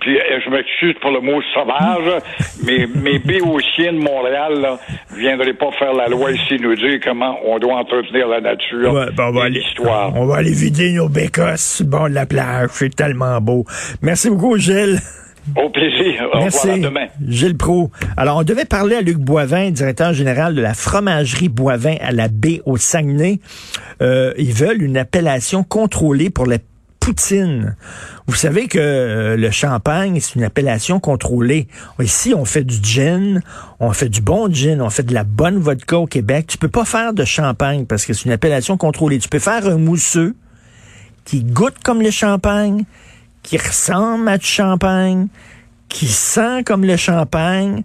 Puis, 0.00 0.16
euh, 0.18 0.40
je 0.44 0.50
m'excuse 0.50 0.94
pour 1.00 1.10
le 1.10 1.20
mot 1.20 1.40
sauvage, 1.52 2.22
mais 2.64 2.86
mes 2.94 3.18
béotiens 3.18 3.92
de 3.92 3.98
Montréal 3.98 4.78
ne 5.12 5.16
viendraient 5.16 5.54
pas 5.54 5.70
faire 5.78 5.92
la 5.92 6.08
loi 6.08 6.32
ici 6.32 6.56
nous 6.60 6.74
dire 6.74 6.98
comment 7.02 7.38
on 7.44 7.58
doit 7.58 7.76
entretenir 7.76 8.28
la 8.28 8.40
nature 8.40 8.92
ouais, 8.92 9.06
ben 9.16 9.28
on 9.28 9.32
va 9.32 9.48
l'histoire. 9.48 10.12
On 10.16 10.26
va 10.26 10.36
aller 10.36 10.52
vider 10.52 10.92
nos 10.92 11.08
bécosses 11.08 11.82
bon 11.82 12.08
de 12.08 12.14
la 12.14 12.26
plage. 12.26 12.70
C'est 12.72 12.94
tellement 12.94 13.40
beau. 13.40 13.64
Merci 14.02 14.30
beaucoup, 14.30 14.56
Gilles. 14.56 14.98
Au 15.56 15.68
plaisir. 15.68 16.26
Au 16.32 16.38
Merci. 16.38 16.70
revoir 16.70 16.90
demain. 16.90 17.06
Gilles 17.28 17.56
Pro. 17.56 17.90
Alors, 18.16 18.38
on 18.38 18.42
devait 18.44 18.64
parler 18.64 18.96
à 18.96 19.00
Luc 19.02 19.18
Boivin, 19.18 19.70
directeur 19.70 20.14
général 20.14 20.54
de 20.54 20.62
la 20.62 20.72
fromagerie 20.72 21.50
Boivin 21.50 21.96
à 22.00 22.12
la 22.12 22.28
baie 22.28 22.62
au 22.64 22.78
Saguenay. 22.78 23.40
Euh, 24.00 24.32
ils 24.38 24.54
veulent 24.54 24.82
une 24.82 24.96
appellation 24.96 25.62
contrôlée 25.62 26.30
pour 26.30 26.46
les 26.46 26.58
poutine. 27.04 27.76
Vous 28.26 28.34
savez 28.34 28.66
que 28.66 28.78
euh, 28.78 29.36
le 29.36 29.50
champagne, 29.50 30.18
c'est 30.20 30.36
une 30.36 30.44
appellation 30.44 31.00
contrôlée. 31.00 31.68
Ici, 32.00 32.32
on 32.34 32.46
fait 32.46 32.64
du 32.64 32.78
gin, 32.82 33.42
on 33.78 33.92
fait 33.92 34.08
du 34.08 34.22
bon 34.22 34.50
gin, 34.50 34.80
on 34.80 34.88
fait 34.88 35.02
de 35.02 35.12
la 35.12 35.22
bonne 35.22 35.58
vodka 35.58 35.98
au 35.98 36.06
Québec. 36.06 36.46
Tu 36.48 36.56
peux 36.56 36.70
pas 36.70 36.86
faire 36.86 37.12
de 37.12 37.26
champagne 37.26 37.84
parce 37.84 38.06
que 38.06 38.14
c'est 38.14 38.24
une 38.24 38.32
appellation 38.32 38.78
contrôlée. 38.78 39.18
Tu 39.18 39.28
peux 39.28 39.38
faire 39.38 39.66
un 39.66 39.76
mousseux 39.76 40.34
qui 41.26 41.44
goûte 41.44 41.76
comme 41.84 42.00
le 42.00 42.10
champagne, 42.10 42.84
qui 43.42 43.58
ressemble 43.58 44.26
à 44.26 44.38
du 44.38 44.46
champagne, 44.46 45.28
qui 45.90 46.06
sent 46.06 46.64
comme 46.64 46.86
le 46.86 46.96
champagne, 46.96 47.82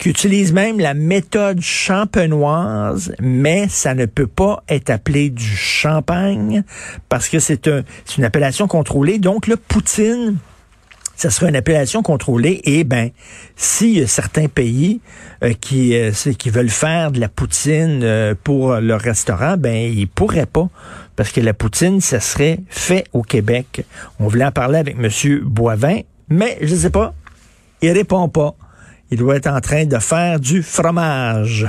qui 0.00 0.08
utilise 0.08 0.54
même 0.54 0.80
la 0.80 0.94
méthode 0.94 1.60
champenoise, 1.60 3.12
mais 3.20 3.68
ça 3.68 3.94
ne 3.94 4.06
peut 4.06 4.26
pas 4.26 4.64
être 4.68 4.88
appelé 4.88 5.28
du 5.28 5.44
champagne 5.44 6.64
parce 7.10 7.28
que 7.28 7.38
c'est 7.38 7.68
un, 7.68 7.82
une 8.16 8.24
appellation 8.24 8.66
contrôlée. 8.66 9.18
Donc, 9.18 9.46
le 9.46 9.56
poutine, 9.56 10.38
ça 11.16 11.28
serait 11.28 11.50
une 11.50 11.56
appellation 11.56 12.02
contrôlée. 12.02 12.62
Et 12.64 12.82
ben, 12.82 13.10
si 13.56 14.08
certains 14.08 14.48
pays 14.48 15.02
euh, 15.44 15.52
qui 15.52 15.94
euh, 15.94 16.12
qui 16.38 16.48
veulent 16.48 16.70
faire 16.70 17.12
de 17.12 17.20
la 17.20 17.28
poutine 17.28 18.00
euh, 18.02 18.34
pour 18.42 18.76
leur 18.76 19.00
restaurant, 19.00 19.58
ben 19.58 19.76
ils 19.76 20.08
pourraient 20.08 20.46
pas 20.46 20.70
parce 21.14 21.30
que 21.30 21.42
la 21.42 21.52
poutine, 21.52 22.00
ça 22.00 22.20
serait 22.20 22.60
fait 22.70 23.04
au 23.12 23.20
Québec. 23.20 23.84
On 24.18 24.28
voulait 24.28 24.46
en 24.46 24.52
parler 24.52 24.78
avec 24.78 24.96
Monsieur 24.96 25.42
Boivin, 25.44 26.00
mais 26.30 26.56
je 26.62 26.74
sais 26.74 26.90
pas, 26.90 27.12
il 27.82 27.90
répond 27.90 28.30
pas. 28.30 28.56
Il 29.10 29.18
doit 29.18 29.36
être 29.36 29.48
en 29.48 29.60
train 29.60 29.86
de 29.86 29.98
faire 29.98 30.38
du 30.38 30.62
fromage. 30.62 31.68